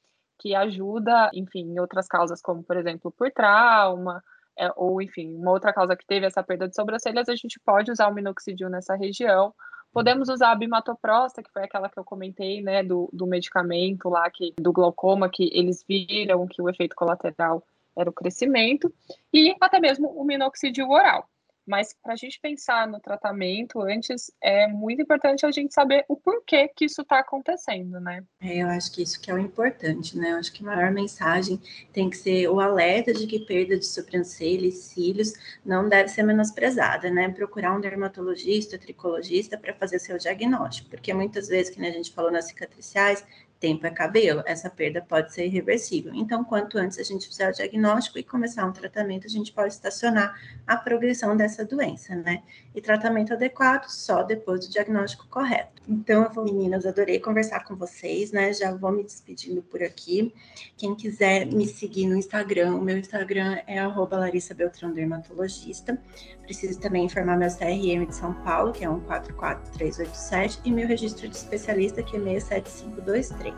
Que 0.43 0.57
ajuda, 0.57 1.31
enfim, 1.33 1.61
em 1.61 1.79
outras 1.79 2.09
causas, 2.09 2.43
como, 2.43 2.65
por 2.65 2.77
exemplo, 2.77 3.13
por 3.13 3.31
trauma, 3.31 4.23
é, 4.59 4.69
ou, 4.75 5.01
enfim, 5.01 5.33
uma 5.37 5.53
outra 5.53 5.73
causa 5.73 5.95
que 5.95 6.05
teve 6.05 6.27
essa 6.27 6.43
perda 6.43 6.69
de 6.69 6.75
sobrancelhas, 6.75 7.29
a 7.29 7.37
gente 7.37 7.61
pode 7.61 7.93
usar 7.93 8.09
o 8.09 8.15
minoxidil 8.15 8.69
nessa 8.69 8.97
região. 8.97 9.55
Podemos 9.93 10.29
usar 10.29 10.51
a 10.51 10.57
bimatoprosta, 10.57 11.45
que 11.45 11.53
foi 11.53 11.63
aquela 11.63 11.89
que 11.89 11.97
eu 11.97 12.05
comentei, 12.05 12.61
né, 12.61 12.83
do, 12.83 13.09
do 13.13 13.25
medicamento 13.25 14.09
lá, 14.09 14.29
que, 14.29 14.53
do 14.61 14.73
glaucoma, 14.73 15.29
que 15.29 15.49
eles 15.53 15.85
viram 15.89 16.49
que 16.49 16.61
o 16.61 16.69
efeito 16.69 16.97
colateral 16.97 17.63
era 17.97 18.11
o 18.11 18.13
crescimento, 18.13 18.93
e 19.33 19.55
até 19.61 19.79
mesmo 19.79 20.09
o 20.09 20.25
minoxidil 20.25 20.91
oral. 20.91 21.29
Mas 21.67 21.95
para 22.03 22.15
a 22.15 22.17
gente 22.17 22.41
pensar 22.41 22.89
no 22.89 23.01
tratamento 23.01 23.81
antes, 23.81 24.33
é 24.43 24.67
muito 24.67 25.03
importante 25.03 25.47
a 25.47 25.51
gente 25.51 25.73
saber 25.73 26.05
o 26.09 26.17
porquê 26.17 26.69
que 26.69 26.87
isso 26.87 27.03
está 27.03 27.21
acontecendo, 27.21 28.01
né? 28.01 28.25
É, 28.41 28.59
eu 28.59 28.69
acho 28.69 28.93
que 28.93 29.03
isso 29.03 29.21
que 29.21 29.31
é 29.31 29.35
o 29.35 29.39
importante, 29.39 30.19
né? 30.19 30.33
Eu 30.33 30.37
acho 30.37 30.53
que 30.53 30.63
a 30.63 30.67
maior 30.67 30.91
mensagem 30.91 31.61
tem 31.93 32.11
que 32.11 32.17
ser 32.17 32.49
o 32.49 32.61
alerta 32.61 33.13
de 33.13 33.27
que 33.27 33.41
perda 33.41 33.79
de 33.79 33.87
sobrancelha 33.87 34.67
e 34.67 34.73
cílios 34.73 35.33
não 35.65 35.89
deve 35.89 36.09
ser 36.09 36.23
menosprezada, 36.23 37.11
né? 37.11 37.29
Procurar 37.29 37.77
um 37.77 37.81
dermatologista, 37.81 38.79
tricologista 38.79 39.57
para 39.57 39.75
fazer 39.75 39.99
seu 39.99 40.19
diagnóstico, 40.19 40.91
porque 40.91 41.15
muitas 41.15 41.49
vezes, 41.49 41.75
que 41.75 41.81
a 41.81 41.91
gente 41.91 42.13
falou 42.13 42.31
nas 42.31 42.47
cicatriciais, 42.47 43.25
tempo 43.63 43.87
é 43.87 43.91
cabelo, 43.91 44.43
essa 44.45 44.69
perda 44.69 45.01
pode 45.01 45.33
ser 45.33 45.47
irreversível. 45.47 46.13
Então, 46.13 46.43
quanto 46.43 46.77
antes 46.77 46.99
a 46.99 47.05
gente 47.05 47.29
fizer 47.29 47.49
o 47.49 47.53
diagnóstico 47.53 48.19
e 48.19 48.25
começar 48.25 48.67
um 48.67 48.73
tratamento, 48.73 49.25
a 49.25 49.31
gente 49.31 49.53
pode 49.53 49.73
estacionar 49.73 50.35
a 50.67 50.77
progressão 50.77 51.37
dessa 51.37 51.65
doença, 51.65 52.17
né? 52.17 52.43
E 52.75 52.81
tratamento 52.81 53.33
adequado 53.33 53.89
só 53.89 54.25
depois 54.25 54.67
do 54.67 54.73
diagnóstico 54.73 55.29
correto. 55.29 55.81
Então, 55.89 56.25
eu 56.25 56.31
vou, 56.31 56.45
meninas, 56.45 56.85
adorei 56.85 57.21
conversar 57.21 57.61
com 57.65 57.77
vocês, 57.77 58.33
né? 58.33 58.53
Já 58.53 58.75
vou 58.75 58.91
me 58.91 59.05
despedindo 59.05 59.63
por 59.63 59.81
aqui. 59.81 60.35
Quem 60.77 60.97
quiser 60.97 61.47
me 61.47 61.67
seguir 61.67 62.09
no 62.09 62.17
Instagram, 62.17 62.75
o 62.75 62.83
meu 62.83 62.99
Instagram 62.99 63.61
é 63.69 63.81
Larissa 64.17 64.55
Beltrão 64.55 64.93
Dermatologista. 64.93 65.97
Preciso 66.43 66.81
também 66.81 67.05
informar 67.05 67.37
meu 67.37 67.49
CRM 67.49 68.07
de 68.07 68.15
São 68.15 68.35
Paulo, 68.43 68.73
que 68.73 68.85
é 68.85 68.89
144387, 68.89 70.61
e 70.65 70.73
meu 70.73 70.89
registro 70.89 71.29
de 71.29 71.37
especialista, 71.37 72.03
que 72.03 72.17
é 72.17 72.21
67523. 72.21 73.52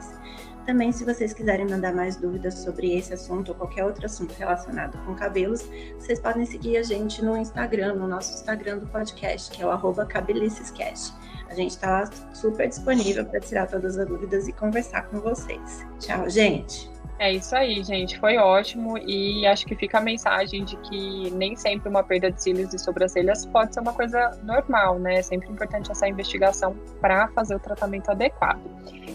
Também, 0.66 0.92
se 0.92 1.04
vocês 1.04 1.34
quiserem 1.34 1.66
mandar 1.66 1.94
mais 1.94 2.16
dúvidas 2.16 2.54
sobre 2.54 2.96
esse 2.96 3.12
assunto 3.12 3.50
ou 3.50 3.54
qualquer 3.54 3.84
outro 3.84 4.06
assunto 4.06 4.32
relacionado 4.32 4.96
com 5.04 5.14
cabelos, 5.14 5.68
vocês 5.98 6.18
podem 6.18 6.46
seguir 6.46 6.78
a 6.78 6.82
gente 6.82 7.22
no 7.22 7.36
Instagram, 7.36 7.94
no 7.96 8.08
nosso 8.08 8.32
Instagram 8.34 8.78
do 8.78 8.86
podcast, 8.86 9.50
que 9.50 9.62
é 9.62 9.66
o 9.66 10.06
cabelicescast. 10.06 11.12
A 11.48 11.54
gente 11.54 11.72
está 11.72 12.08
super 12.32 12.66
disponível 12.66 13.26
para 13.26 13.40
tirar 13.40 13.66
todas 13.66 13.98
as 13.98 14.08
dúvidas 14.08 14.48
e 14.48 14.52
conversar 14.52 15.02
com 15.08 15.20
vocês. 15.20 15.84
Tchau, 16.00 16.28
gente! 16.30 16.93
É 17.24 17.32
isso 17.32 17.56
aí, 17.56 17.82
gente. 17.82 18.18
Foi 18.18 18.36
ótimo 18.36 18.98
e 18.98 19.46
acho 19.46 19.64
que 19.64 19.74
fica 19.74 19.96
a 19.96 20.00
mensagem 20.02 20.62
de 20.62 20.76
que 20.76 21.30
nem 21.30 21.56
sempre 21.56 21.88
uma 21.88 22.02
perda 22.02 22.30
de 22.30 22.42
cílios 22.42 22.74
e 22.74 22.78
sobrancelhas 22.78 23.46
pode 23.46 23.72
ser 23.72 23.80
uma 23.80 23.94
coisa 23.94 24.38
normal, 24.42 24.98
né? 24.98 25.20
É 25.20 25.22
sempre 25.22 25.48
importante 25.48 25.90
essa 25.90 26.06
investigação 26.06 26.76
para 27.00 27.28
fazer 27.28 27.54
o 27.54 27.58
tratamento 27.58 28.10
adequado. 28.10 28.60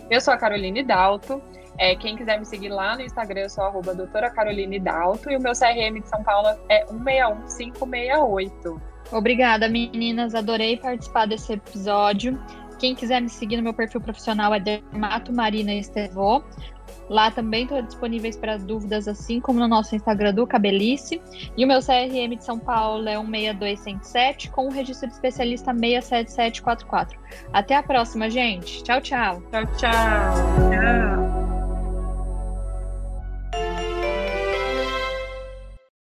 Eu 0.10 0.19
sou 0.19 0.34
a 0.34 0.38
Caroline 0.38 0.82
Dalto. 0.84 1.39
É, 1.78 1.95
quem 1.95 2.15
quiser 2.17 2.39
me 2.39 2.48
seguir 2.48 2.69
lá 2.69 2.95
no 2.95 3.04
Instagram, 3.04 3.41
eu 3.41 3.50
sou 3.52 3.63
a 3.63 3.69
doutora 3.69 4.32
Caroline 4.32 4.80
Dalto 4.80 5.30
e 5.30 5.38
o 5.38 5.39
meu 5.39 5.52
CRM 5.54 6.02
de 6.02 6.10
São 6.10 6.24
Paulo 6.24 6.48
é 6.67 6.86
161568. 6.91 8.82
Obrigada, 9.12 9.69
meninas. 9.69 10.34
Adorei 10.34 10.78
participar 10.78 11.28
desse 11.28 11.54
episódio. 11.54 12.43
Quem 12.80 12.95
quiser 12.95 13.22
me 13.22 13.30
seguir 13.30 13.58
no 13.58 13.63
meu 13.63 13.74
perfil 13.74 14.02
profissional 14.02 14.52
é 14.52 14.60
Dermato 14.60 15.32
Marina 15.32 15.74
Estevô. 15.74 16.41
Lá 17.10 17.32
também 17.32 17.63
estou 17.63 17.82
disponíveis 17.82 18.38
para 18.38 18.58
dúvidas, 18.58 19.08
assim 19.08 19.39
como 19.39 19.60
no 19.60 19.67
nosso 19.67 19.95
Instagram 19.95 20.34
do 20.34 20.45
Cabelice. 20.45 21.21
E 21.58 21.65
o 21.65 21.67
meu 21.67 21.80
CRM 21.80 22.36
de 22.38 22.43
São 22.43 22.60
Paulo 22.60 23.08
é 23.08 23.17
16207, 23.17 24.49
com 24.52 24.67
o 24.67 24.71
registro 24.71 25.08
de 25.08 25.13
especialista 25.15 25.73
67744. 25.73 27.19
Até 27.54 27.75
a 27.75 27.84
próxima, 27.84 28.30
gente. 28.30 28.84
Tchau, 28.84 29.02
tchau. 29.02 29.41
Tchau, 29.52 29.65
tchau. 29.78 29.91
Tchau. 30.69 31.59